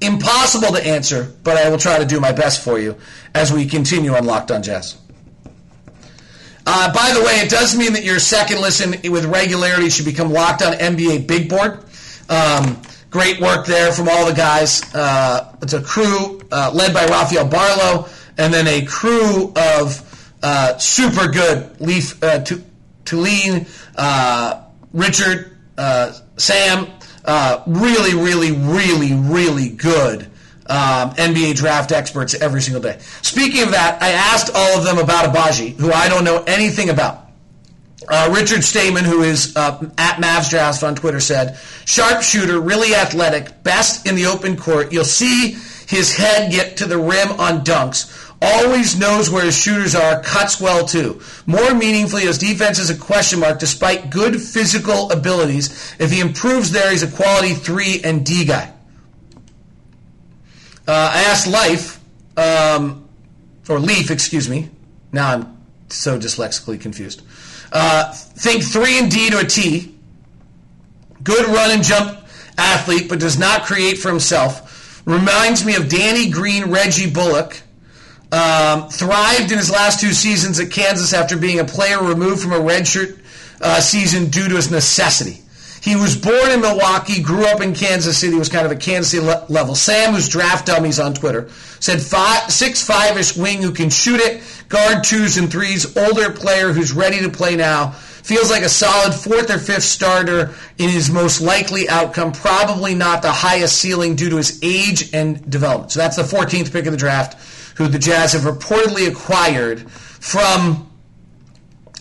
Impossible 0.00 0.68
to 0.68 0.86
answer, 0.86 1.32
but 1.42 1.56
I 1.56 1.68
will 1.68 1.78
try 1.78 1.98
to 1.98 2.06
do 2.06 2.20
my 2.20 2.32
best 2.32 2.62
for 2.62 2.78
you 2.78 2.96
as 3.34 3.52
we 3.52 3.66
continue 3.66 4.14
on 4.14 4.24
Locked 4.24 4.50
on 4.50 4.62
Jazz. 4.62 4.96
Uh, 6.66 6.92
by 6.92 7.12
the 7.12 7.20
way, 7.24 7.40
it 7.40 7.50
does 7.50 7.76
mean 7.76 7.94
that 7.94 8.04
your 8.04 8.18
second 8.18 8.60
listen 8.60 8.94
with 9.10 9.24
regularity 9.24 9.90
should 9.90 10.04
become 10.04 10.32
Locked 10.32 10.62
on 10.62 10.74
NBA 10.74 11.26
Big 11.26 11.48
Board. 11.48 11.84
Um, 12.28 12.80
great 13.10 13.40
work 13.40 13.66
there 13.66 13.92
from 13.92 14.08
all 14.08 14.24
the 14.26 14.34
guys. 14.34 14.82
Uh, 14.94 15.54
it's 15.62 15.72
a 15.72 15.82
crew 15.82 16.40
uh, 16.52 16.70
led 16.72 16.94
by 16.94 17.06
Rafael 17.06 17.48
Barlowe, 17.48 18.08
and 18.38 18.54
then 18.54 18.66
a 18.68 18.86
crew 18.86 19.52
of 19.56 20.09
uh, 20.42 20.78
super 20.78 21.28
good. 21.28 21.80
Leaf 21.80 22.22
uh, 22.22 22.44
Tulane, 23.04 23.66
uh, 23.96 24.62
Richard, 24.92 25.56
uh, 25.76 26.12
Sam, 26.36 26.86
uh, 27.24 27.62
really, 27.66 28.14
really, 28.14 28.52
really, 28.52 29.14
really 29.14 29.70
good 29.70 30.30
um, 30.66 31.10
NBA 31.14 31.56
draft 31.56 31.92
experts 31.92 32.34
every 32.34 32.62
single 32.62 32.80
day. 32.80 32.98
Speaking 33.22 33.62
of 33.62 33.72
that, 33.72 34.02
I 34.02 34.12
asked 34.12 34.50
all 34.54 34.78
of 34.78 34.84
them 34.84 34.98
about 34.98 35.34
Agbaji, 35.34 35.78
who 35.78 35.92
I 35.92 36.08
don't 36.08 36.24
know 36.24 36.44
anything 36.46 36.90
about. 36.90 37.26
Uh, 38.08 38.32
Richard 38.34 38.60
Stayman, 38.64 39.04
who 39.04 39.22
is 39.22 39.56
uh, 39.56 39.90
at 39.98 40.16
Mavs 40.16 40.48
Draft 40.48 40.82
on 40.82 40.94
Twitter, 40.94 41.20
said, 41.20 41.58
"Sharpshooter, 41.84 42.60
really 42.60 42.94
athletic, 42.94 43.62
best 43.62 44.06
in 44.06 44.14
the 44.14 44.26
open 44.26 44.56
court. 44.56 44.92
You'll 44.92 45.04
see 45.04 45.56
his 45.86 46.16
head 46.16 46.50
get 46.50 46.76
to 46.78 46.86
the 46.86 46.96
rim 46.96 47.32
on 47.38 47.62
dunks 47.62 48.29
always 48.42 48.98
knows 48.98 49.30
where 49.30 49.44
his 49.44 49.56
shooters 49.56 49.94
are, 49.94 50.22
cuts 50.22 50.60
well 50.60 50.86
too. 50.86 51.20
More 51.46 51.74
meaningfully, 51.74 52.22
his 52.22 52.38
defense 52.38 52.78
is 52.78 52.90
a 52.90 52.96
question 52.96 53.40
mark 53.40 53.58
despite 53.58 54.10
good 54.10 54.40
physical 54.40 55.10
abilities. 55.10 55.94
If 55.98 56.10
he 56.10 56.20
improves 56.20 56.70
there, 56.70 56.90
he's 56.90 57.02
a 57.02 57.10
quality 57.10 57.54
3 57.54 58.00
and 58.04 58.24
D 58.24 58.44
guy. 58.44 58.72
Uh, 60.88 61.12
I 61.14 61.22
asked 61.22 61.46
Life, 61.46 62.00
um, 62.36 63.08
or 63.68 63.78
Leaf, 63.78 64.10
excuse 64.10 64.48
me. 64.48 64.70
Now 65.12 65.34
I'm 65.34 65.58
so 65.88 66.18
dyslexically 66.18 66.80
confused. 66.80 67.22
Uh, 67.72 68.12
think 68.12 68.62
3 68.62 68.98
and 68.98 69.10
D 69.10 69.30
to 69.30 69.38
a 69.38 69.44
T. 69.44 69.94
Good 71.22 71.46
run 71.46 71.70
and 71.70 71.82
jump 71.82 72.18
athlete, 72.56 73.08
but 73.08 73.20
does 73.20 73.38
not 73.38 73.64
create 73.64 73.98
for 73.98 74.08
himself. 74.08 75.02
Reminds 75.06 75.64
me 75.64 75.76
of 75.76 75.88
Danny 75.88 76.30
Green, 76.30 76.70
Reggie 76.70 77.10
Bullock 77.10 77.60
um, 78.32 78.88
thrived 78.88 79.50
in 79.50 79.58
his 79.58 79.70
last 79.70 80.00
two 80.00 80.12
seasons 80.12 80.60
at 80.60 80.70
Kansas 80.70 81.12
after 81.12 81.36
being 81.36 81.58
a 81.58 81.64
player 81.64 82.02
removed 82.02 82.42
from 82.42 82.52
a 82.52 82.60
redshirt 82.60 83.18
uh, 83.60 83.80
season 83.80 84.26
due 84.26 84.48
to 84.48 84.56
his 84.56 84.70
necessity. 84.70 85.40
He 85.82 85.96
was 85.96 86.14
born 86.14 86.50
in 86.50 86.60
Milwaukee, 86.60 87.22
grew 87.22 87.46
up 87.46 87.62
in 87.62 87.74
Kansas 87.74 88.18
City, 88.18 88.36
was 88.36 88.50
kind 88.50 88.66
of 88.66 88.72
a 88.72 88.76
Kansas 88.76 89.12
City 89.12 89.24
le- 89.24 89.46
level. 89.48 89.74
Sam, 89.74 90.12
who's 90.12 90.28
draft 90.28 90.66
dummies 90.66 91.00
on 91.00 91.14
Twitter, 91.14 91.48
said 91.80 92.02
five, 92.02 92.52
six 92.52 92.84
five 92.84 93.16
ish 93.16 93.36
wing 93.36 93.62
who 93.62 93.72
can 93.72 93.88
shoot 93.88 94.20
it, 94.20 94.42
guard 94.68 95.04
twos 95.04 95.38
and 95.38 95.50
threes, 95.50 95.96
older 95.96 96.30
player 96.30 96.72
who's 96.72 96.92
ready 96.92 97.20
to 97.20 97.30
play 97.30 97.56
now. 97.56 97.92
Feels 98.22 98.50
like 98.50 98.62
a 98.62 98.68
solid 98.68 99.14
fourth 99.14 99.50
or 99.50 99.58
fifth 99.58 99.82
starter 99.82 100.54
in 100.76 100.90
his 100.90 101.10
most 101.10 101.40
likely 101.40 101.88
outcome. 101.88 102.32
Probably 102.32 102.94
not 102.94 103.22
the 103.22 103.32
highest 103.32 103.78
ceiling 103.78 104.14
due 104.14 104.28
to 104.28 104.36
his 104.36 104.62
age 104.62 105.14
and 105.14 105.50
development. 105.50 105.92
So 105.92 106.00
that's 106.00 106.16
the 106.16 106.22
14th 106.22 106.70
pick 106.70 106.84
of 106.84 106.92
the 106.92 106.98
draft 106.98 107.38
who 107.80 107.88
the 107.88 107.98
Jazz 107.98 108.34
have 108.34 108.42
reportedly 108.42 109.08
acquired 109.08 109.90
from 109.90 110.86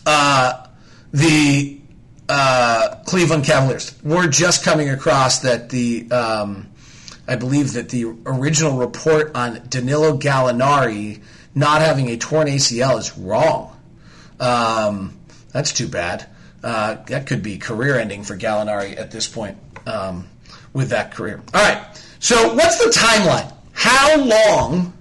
uh, 0.06 0.68
the 1.14 1.80
uh, 2.28 2.96
Cleveland 3.06 3.46
Cavaliers. 3.46 3.96
We're 4.04 4.28
just 4.28 4.66
coming 4.66 4.90
across 4.90 5.40
that 5.40 5.70
the, 5.70 6.12
um, 6.12 6.68
I 7.30 7.38
believe 7.38 7.72
that 7.74 7.88
the 7.88 8.14
original 8.26 8.78
report 8.78 9.32
on 9.36 9.70
Danilo 9.70 10.18
Gallinari 10.18 11.22
not 11.56 11.80
having 11.82 12.10
a 12.10 12.18
torn 12.18 12.48
ACL 12.48 13.00
is 13.00 13.18
wrong. 13.18 13.74
Um, 14.38 15.18
that's 15.54 15.72
too 15.72 15.88
bad. 15.88 16.28
Uh, 16.62 16.96
that 17.06 17.26
could 17.26 17.42
be 17.42 17.58
career 17.58 17.96
ending 17.96 18.24
for 18.24 18.36
Gallinari 18.36 19.00
at 19.00 19.12
this 19.12 19.30
point 19.30 19.58
um, 19.86 20.28
with 20.74 20.90
that 20.90 21.14
career. 21.14 21.42
All 21.54 21.64
right. 21.64 21.82
So, 22.20 22.54
what's 22.54 22.84
the 22.84 22.92
timeline? 22.92 23.54
How 23.72 24.18
long 24.18 24.94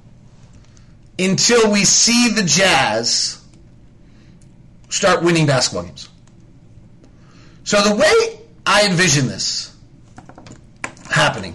until 1.18 1.70
we 1.70 1.84
see 1.84 2.30
the 2.30 2.42
Jazz 2.42 3.42
start 4.88 5.22
winning 5.22 5.46
basketball 5.46 5.84
games. 5.84 6.08
So 7.64 7.82
the 7.82 7.96
way 7.96 8.40
I 8.64 8.86
envision 8.86 9.26
this 9.26 9.74
happening 11.10 11.54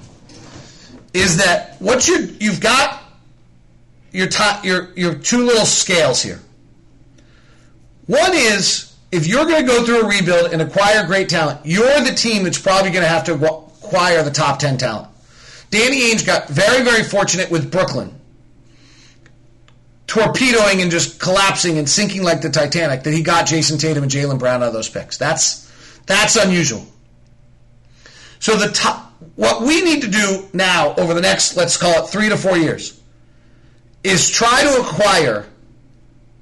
is 1.13 1.37
that 1.37 1.75
what 1.79 2.07
you 2.07 2.35
you've 2.39 2.59
got 2.59 3.01
your 4.11 4.27
top, 4.27 4.63
your 4.65 4.89
your 4.95 5.15
two 5.15 5.45
little 5.45 5.65
scales 5.65 6.21
here. 6.21 6.39
One 8.05 8.33
is 8.33 8.93
if 9.11 9.27
you're 9.27 9.45
going 9.45 9.65
to 9.65 9.67
go 9.67 9.85
through 9.85 10.01
a 10.01 10.07
rebuild 10.07 10.51
and 10.51 10.61
acquire 10.61 11.05
great 11.05 11.29
talent, 11.29 11.61
you're 11.63 12.01
the 12.01 12.13
team 12.13 12.43
that's 12.43 12.59
probably 12.59 12.91
going 12.91 13.03
to 13.03 13.09
have 13.09 13.23
to 13.25 13.33
acquire 13.33 14.23
the 14.23 14.31
top 14.31 14.59
10 14.59 14.77
talent. 14.77 15.07
Danny 15.69 16.11
Ainge 16.11 16.25
got 16.25 16.47
very, 16.47 16.83
very 16.83 17.03
fortunate 17.03 17.49
with 17.49 17.71
Brooklyn 17.71 18.19
torpedoing 20.13 20.79
and 20.79 20.91
just 20.91 21.19
collapsing 21.19 21.79
and 21.79 21.89
sinking 21.89 22.21
like 22.21 22.41
the 22.41 22.49
Titanic 22.49 23.01
that 23.01 23.13
he 23.13 23.23
got 23.23 23.47
Jayson 23.47 23.79
Tatum 23.79 24.03
and 24.03 24.11
Jaylen 24.11 24.37
Brown 24.37 24.61
out 24.61 24.67
of 24.67 24.73
those 24.73 24.87
picks. 24.87 25.17
That's 25.17 25.71
that's 26.05 26.35
unusual. 26.35 26.85
So 28.39 28.55
the 28.55 28.67
top, 28.67 29.11
what 29.35 29.63
we 29.63 29.81
need 29.81 30.03
to 30.03 30.11
do 30.11 30.47
now 30.53 30.93
over 30.95 31.15
the 31.15 31.21
next 31.21 31.57
let's 31.57 31.77
call 31.77 32.03
it 32.03 32.09
three 32.09 32.29
to 32.29 32.37
four 32.37 32.55
years 32.55 33.01
is 34.03 34.29
try 34.29 34.61
to 34.61 34.81
acquire 34.81 35.47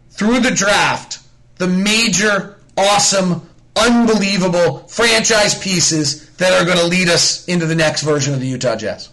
through 0.10 0.42
the 0.42 0.52
draft 0.52 1.20
the 1.56 1.68
major, 1.68 2.58
awesome, 2.76 3.48
unbelievable 3.78 4.80
franchise 4.90 5.58
pieces 5.64 6.30
that 6.32 6.52
are 6.52 6.66
going 6.66 6.78
to 6.78 6.88
lead 6.88 7.08
us 7.08 7.48
into 7.48 7.68
the 7.68 7.76
next 7.76 8.02
version 8.02 8.34
of 8.34 8.42
the 8.42 8.48
Utah 8.48 8.76
Jazz. 8.76 9.10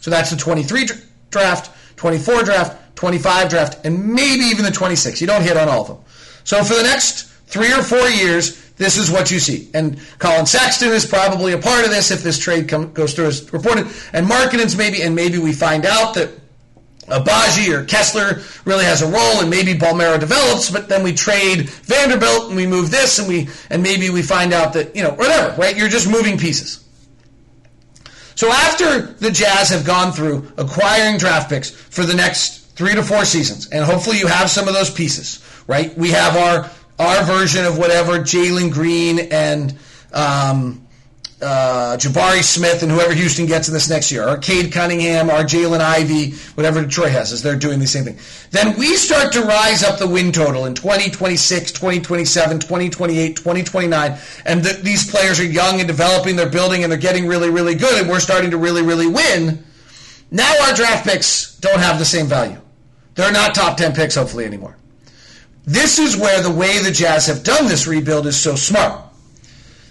So 0.00 0.10
that's 0.10 0.30
the 0.30 0.36
23 0.36 0.86
draft, 1.30 1.70
24 1.96 2.44
draft, 2.44 2.79
25 3.00 3.48
draft, 3.48 3.86
and 3.86 4.12
maybe 4.12 4.44
even 4.44 4.62
the 4.62 4.70
26. 4.70 5.22
You 5.22 5.26
don't 5.26 5.40
hit 5.40 5.56
on 5.56 5.70
all 5.70 5.80
of 5.80 5.88
them. 5.88 5.96
So 6.44 6.62
for 6.62 6.74
the 6.74 6.82
next 6.82 7.22
three 7.46 7.72
or 7.72 7.82
four 7.82 8.06
years, 8.10 8.60
this 8.72 8.98
is 8.98 9.10
what 9.10 9.30
you 9.30 9.38
see. 9.38 9.70
And 9.72 9.98
Collin 10.18 10.44
Sexton 10.44 10.90
is 10.90 11.06
probably 11.06 11.54
a 11.54 11.58
part 11.58 11.86
of 11.86 11.90
this 11.90 12.10
if 12.10 12.22
this 12.22 12.38
trade 12.38 12.68
come, 12.68 12.92
goes 12.92 13.14
through 13.14 13.28
as 13.28 13.50
reported. 13.54 13.86
And 14.12 14.26
Markkanen's 14.26 14.76
maybe, 14.76 15.00
and 15.00 15.14
maybe 15.14 15.38
we 15.38 15.54
find 15.54 15.86
out 15.86 16.12
that 16.16 16.28
Agbaji 17.06 17.72
or 17.72 17.86
Kessler 17.86 18.42
really 18.66 18.84
has 18.84 19.00
a 19.00 19.06
role, 19.06 19.40
and 19.40 19.48
maybe 19.48 19.72
Bolmaro 19.72 20.20
develops, 20.20 20.70
but 20.70 20.90
then 20.90 21.02
we 21.02 21.14
trade 21.14 21.70
Vanderbilt 21.70 22.48
and 22.48 22.56
we 22.56 22.66
move 22.66 22.90
this, 22.90 23.18
and 23.18 23.26
we 23.26 23.48
and 23.70 23.82
maybe 23.82 24.10
we 24.10 24.20
find 24.20 24.52
out 24.52 24.74
that 24.74 24.94
you 24.94 25.02
know 25.02 25.14
whatever, 25.14 25.58
right? 25.58 25.74
You're 25.74 25.88
just 25.88 26.06
moving 26.06 26.36
pieces. 26.36 26.84
So 28.34 28.52
after 28.52 29.00
the 29.00 29.30
Jazz 29.30 29.70
have 29.70 29.86
gone 29.86 30.12
through 30.12 30.52
acquiring 30.58 31.16
draft 31.16 31.48
picks 31.48 31.70
for 31.70 32.04
the 32.04 32.14
next 32.14 32.59
three 32.74 32.94
to 32.94 33.02
four 33.02 33.24
seasons, 33.24 33.68
and 33.68 33.84
hopefully 33.84 34.18
you 34.18 34.26
have 34.26 34.50
some 34.50 34.68
of 34.68 34.74
those 34.74 34.90
pieces, 34.90 35.42
right? 35.66 35.96
We 35.96 36.10
have 36.10 36.36
our 36.36 36.70
our 36.98 37.24
version 37.24 37.64
of 37.64 37.78
whatever 37.78 38.18
Jalen 38.18 38.70
Green 38.72 39.20
and 39.30 39.74
um, 40.12 40.86
uh, 41.42 41.96
Jabari 41.96 42.42
Smith 42.42 42.82
and 42.82 42.92
whoever 42.92 43.14
Houston 43.14 43.46
gets 43.46 43.68
in 43.68 43.74
this 43.74 43.88
next 43.88 44.12
year, 44.12 44.28
or 44.28 44.36
Cade 44.36 44.72
Cunningham, 44.72 45.30
or 45.30 45.42
Jalen 45.42 45.80
Ivey, 45.80 46.32
whatever 46.54 46.82
Detroit 46.82 47.12
has, 47.12 47.32
as 47.32 47.42
they're 47.42 47.56
doing 47.56 47.78
the 47.78 47.86
same 47.86 48.04
thing. 48.04 48.18
Then 48.50 48.78
we 48.78 48.96
start 48.96 49.32
to 49.32 49.42
rise 49.42 49.82
up 49.82 49.98
the 49.98 50.06
win 50.06 50.32
total 50.32 50.66
in 50.66 50.74
2026, 50.74 51.72
2027, 51.72 52.58
2028, 52.58 53.36
2029, 53.36 54.18
and 54.44 54.62
the, 54.62 54.74
these 54.82 55.10
players 55.10 55.40
are 55.40 55.44
young 55.44 55.78
and 55.78 55.88
developing, 55.88 56.36
they're 56.36 56.48
building, 56.48 56.82
and 56.82 56.92
they're 56.92 56.98
getting 56.98 57.26
really, 57.26 57.48
really 57.48 57.74
good, 57.74 57.98
and 57.98 58.08
we're 58.08 58.20
starting 58.20 58.50
to 58.50 58.58
really, 58.58 58.82
really 58.82 59.06
win. 59.06 59.64
Now 60.30 60.52
our 60.66 60.74
draft 60.74 61.06
picks 61.06 61.56
don't 61.58 61.80
have 61.80 61.98
the 61.98 62.04
same 62.04 62.26
value. 62.26 62.60
They're 63.14 63.32
not 63.32 63.54
top 63.54 63.76
10 63.76 63.92
picks, 63.92 64.14
hopefully, 64.14 64.44
anymore. 64.44 64.76
This 65.64 65.98
is 65.98 66.16
where 66.16 66.42
the 66.42 66.50
way 66.50 66.78
the 66.78 66.90
Jazz 66.90 67.26
have 67.26 67.42
done 67.42 67.66
this 67.66 67.86
rebuild 67.86 68.26
is 68.26 68.36
so 68.36 68.54
smart. 68.54 69.02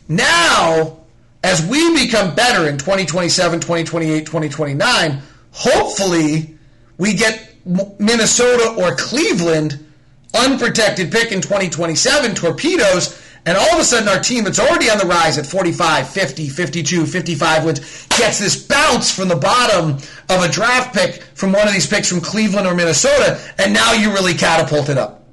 Now, 0.08 1.00
as 1.44 1.66
we 1.66 1.94
become 2.06 2.36
better 2.36 2.68
in 2.68 2.78
2027, 2.78 3.60
2028, 3.60 4.26
2029, 4.26 5.22
hopefully 5.52 6.58
we 6.98 7.14
get 7.14 7.56
Minnesota 7.66 8.76
or 8.78 8.96
Cleveland 8.96 9.86
unprotected 10.34 11.12
pick 11.12 11.32
in 11.32 11.42
2027 11.42 12.36
torpedoes 12.36 13.22
and 13.46 13.58
all 13.58 13.74
of 13.74 13.80
a 13.80 13.84
sudden 13.84 14.08
our 14.08 14.20
team 14.20 14.44
that's 14.44 14.60
already 14.60 14.90
on 14.90 14.98
the 14.98 15.06
rise 15.06 15.38
at 15.38 15.46
45 15.46 16.10
50 16.10 16.50
52 16.50 17.06
55 17.06 17.66
wins 17.66 18.08
gets 18.18 18.40
this 18.40 18.62
bounce 18.64 19.12
from 19.12 19.28
the 19.28 19.36
bottom 19.36 19.92
of 20.30 20.44
a 20.44 20.48
draft 20.48 20.94
pick 20.94 21.24
from 21.36 21.52
one 21.52 21.68
of 21.68 21.74
these 21.74 21.88
picks 21.88 22.10
from 22.10 22.22
cleveland 22.22 22.68
or 22.68 22.76
minnesota 22.76 23.40
and 23.58 23.74
now 23.74 23.94
you 23.94 24.12
really 24.12 24.34
catapult 24.34 24.90
it 24.90 24.98
up 24.98 25.28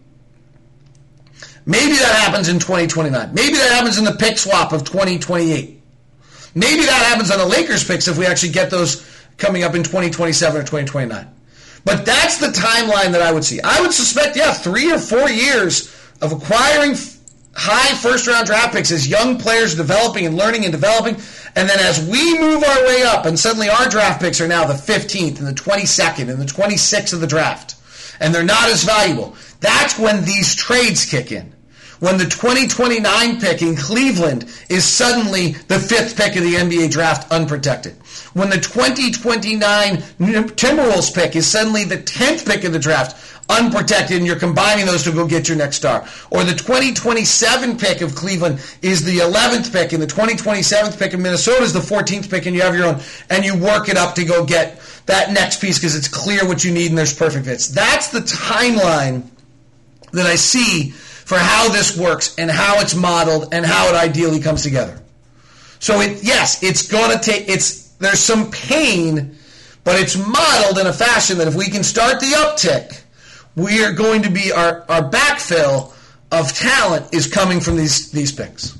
maybe 1.65 1.95
that 1.95 2.17
happens 2.25 2.49
in 2.49 2.59
2029 2.59 3.35
maybe 3.35 3.55
that 3.55 3.73
happens 3.73 3.99
in 3.99 4.05
the 4.05 4.15
pick 4.15 4.39
swap 4.39 4.73
of 4.73 4.85
2028 4.85 5.77
Maybe 6.57 6.87
that 6.87 7.07
happens 7.07 7.31
on 7.31 7.39
the 7.39 7.45
Lakers 7.45 7.85
picks 7.85 8.09
if 8.09 8.17
we 8.17 8.25
actually 8.25 8.53
get 8.53 8.71
those 8.71 9.07
coming 9.37 9.63
up 9.63 9.75
in 9.75 9.83
2027 9.83 10.57
or 10.57 10.65
2029. 10.65 11.29
But 11.85 12.07
that's 12.07 12.39
the 12.39 12.47
timeline 12.47 13.13
that 13.13 13.21
I 13.21 13.31
would 13.31 13.45
see. 13.45 13.61
I 13.61 13.83
would 13.83 13.93
suspect, 13.93 14.37
yeah, 14.37 14.55
three 14.55 14.91
or 14.91 14.99
four 14.99 15.29
years 15.29 15.95
of 16.23 16.33
acquiring 16.33 16.95
high 17.57 17.95
first 17.97 18.27
round 18.27 18.47
draft 18.47 18.75
picks 18.75 18.91
as 18.91 19.09
young 19.09 19.39
players 19.39 19.75
developing 19.75 20.27
and 20.27 20.37
learning 20.37 20.65
and 20.65 20.73
developing. 20.73 21.17
And 21.57 21.69
then 21.69 21.81
as 21.81 22.07
we 22.07 22.39
move 22.39 22.63
our 22.63 22.85
way 22.85 23.03
up, 23.03 23.25
and 23.25 23.39
suddenly 23.39 23.69
our 23.69 23.89
draft 23.89 24.21
picks 24.21 24.41
are 24.41 24.49
now 24.49 24.67
the 24.67 24.75
15th 24.75 25.39
and 25.39 25.47
the 25.47 25.55
22nd 25.55 26.31
and 26.31 26.41
the 26.41 26.45
26th 26.45 27.15
of 27.15 27.21
the 27.21 27.27
draft, 27.27 27.77
and 28.21 28.35
they're 28.35 28.45
not 28.45 28.69
as 28.69 28.85
valuable. 28.85 29.35
That's 29.61 29.99
when 29.99 30.25
these 30.25 30.55
trades 30.55 31.07
kick 31.07 31.33
in 31.33 31.55
when 32.01 32.19
the 32.19 32.25
2029 32.25 33.41
pick 33.41 33.63
in 33.63 33.77
Cleveland 33.77 34.45
is 34.69 34.85
suddenly 34.85 35.53
the 35.69 35.79
fifth 35.79 36.17
pick 36.17 36.37
of 36.37 36.43
the 36.43 36.55
NBA 36.55 36.91
draft 36.91 37.31
unprotected. 37.33 37.97
When 38.37 38.51
the 38.51 38.59
2029 38.59 39.97
Timberwolves 39.97 41.15
pick 41.15 41.37
is 41.37 41.47
suddenly 41.47 41.85
the 41.85 41.97
10th 41.97 42.45
pick 42.45 42.65
of 42.65 42.75
the 42.75 42.79
draft 42.79 43.17
unprotected 43.49 44.19
and 44.19 44.27
you're 44.27 44.39
combining 44.39 44.85
those 44.85 45.05
to 45.05 45.13
go 45.13 45.27
get 45.27 45.49
your 45.49 45.57
next 45.57 45.77
star. 45.77 46.07
Or 46.31 46.45
the 46.45 46.53
2027 46.53 47.79
pick 47.79 48.03
of 48.03 48.15
Cleveland 48.15 48.61
is 48.83 49.03
the 49.07 49.21
11th 49.21 49.73
pick 49.73 49.95
and 49.95 50.03
the 50.03 50.07
2027 50.07 50.99
pick 50.99 51.15
of 51.15 51.21
Minnesota 51.21 51.63
is 51.63 51.73
the 51.73 51.79
14th 51.79 52.29
pick 52.29 52.45
and 52.45 52.55
you 52.55 52.61
have 52.61 52.75
your 52.75 52.85
own 52.85 53.01
and 53.31 53.43
you 53.43 53.57
work 53.57 53.89
it 53.89 53.97
up 53.97 54.15
to 54.17 54.25
go 54.27 54.45
get 54.45 54.83
that 55.07 55.33
next 55.33 55.63
piece 55.63 55.79
because 55.79 55.97
it's 55.97 56.09
clear 56.09 56.47
what 56.47 56.63
you 56.63 56.75
need 56.75 56.91
and 56.91 56.99
there's 56.99 57.17
perfect 57.17 57.47
fits. 57.47 57.69
That's 57.69 58.09
the 58.09 58.21
timeline 58.21 59.31
that 60.13 60.27
I 60.27 60.35
see 60.35 60.91
for 60.91 61.39
how 61.39 61.71
this 61.71 61.97
works 61.97 62.35
and 62.37 62.51
how 62.51 62.81
it's 62.81 62.95
modeled 62.95 63.55
and 63.55 63.65
how 63.65 63.89
it 63.89 63.95
ideally 63.95 64.41
comes 64.41 64.63
together. 64.63 65.01
So 65.79 66.03
it 66.03 66.23
yes, 66.23 66.63
it's 66.63 66.87
going 66.87 67.17
to 67.17 67.25
take 67.25 67.49
it's 67.49 67.86
there's 67.99 68.21
some 68.21 68.51
pain, 68.51 69.37
but 69.85 70.01
it's 70.01 70.17
modeled 70.17 70.79
in 70.79 70.87
a 70.87 70.93
fashion 70.93 71.39
that 71.39 71.49
if 71.49 71.55
we 71.55 71.69
can 71.69 71.83
start 71.83 72.21
the 72.21 72.27
uptick, 72.27 73.03
we 73.55 73.85
are 73.85 73.93
going 73.93 74.23
to 74.23 74.31
be 74.31 74.53
our 74.53 74.85
our 74.89 75.11
backfill 75.11 75.93
of 76.31 76.53
talent 76.53 77.15
is 77.15 77.27
coming 77.27 77.61
from 77.61 77.77
these 77.77 78.11
these 78.11 78.33
picks. 78.33 78.77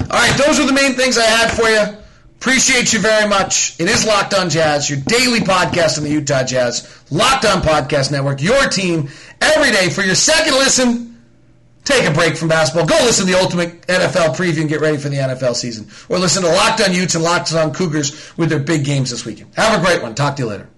All 0.00 0.06
right, 0.08 0.36
those 0.36 0.58
are 0.58 0.66
the 0.66 0.72
main 0.72 0.94
things 0.94 1.18
I 1.18 1.24
had 1.24 1.50
for 1.50 1.68
you. 1.68 1.98
Appreciate 2.36 2.92
you 2.92 2.98
very 3.00 3.28
much. 3.28 3.78
It 3.78 3.88
is 3.88 4.06
Locked 4.06 4.32
On 4.32 4.48
Jazz, 4.48 4.88
your 4.88 4.98
daily 5.00 5.40
podcast 5.40 5.98
on 5.98 6.04
the 6.04 6.10
Utah 6.10 6.42
Jazz, 6.42 7.04
Locked 7.10 7.44
On 7.44 7.60
Podcast 7.60 8.10
Network, 8.10 8.40
your 8.42 8.66
team 8.68 9.10
every 9.42 9.70
day 9.70 9.90
for 9.90 10.02
your 10.02 10.14
second 10.14 10.54
listen 10.54 11.09
Take 11.90 12.08
a 12.08 12.12
break 12.12 12.36
from 12.36 12.46
basketball. 12.46 12.86
Go 12.86 12.94
listen 13.04 13.26
to 13.26 13.32
the 13.32 13.38
ultimate 13.40 13.82
NFL 13.88 14.36
preview 14.36 14.60
and 14.60 14.68
get 14.68 14.80
ready 14.80 14.96
for 14.96 15.08
the 15.08 15.16
NFL 15.16 15.56
season. 15.56 15.88
Or 16.08 16.20
listen 16.20 16.44
to 16.44 16.48
Locked 16.48 16.80
on 16.80 16.94
Utes 16.94 17.16
and 17.16 17.24
Locked 17.24 17.52
on 17.52 17.74
Cougars 17.74 18.36
with 18.36 18.48
their 18.48 18.60
big 18.60 18.84
games 18.84 19.10
this 19.10 19.24
weekend. 19.24 19.52
Have 19.56 19.80
a 19.80 19.84
great 19.84 20.00
one. 20.00 20.14
Talk 20.14 20.36
to 20.36 20.42
you 20.42 20.48
later. 20.48 20.68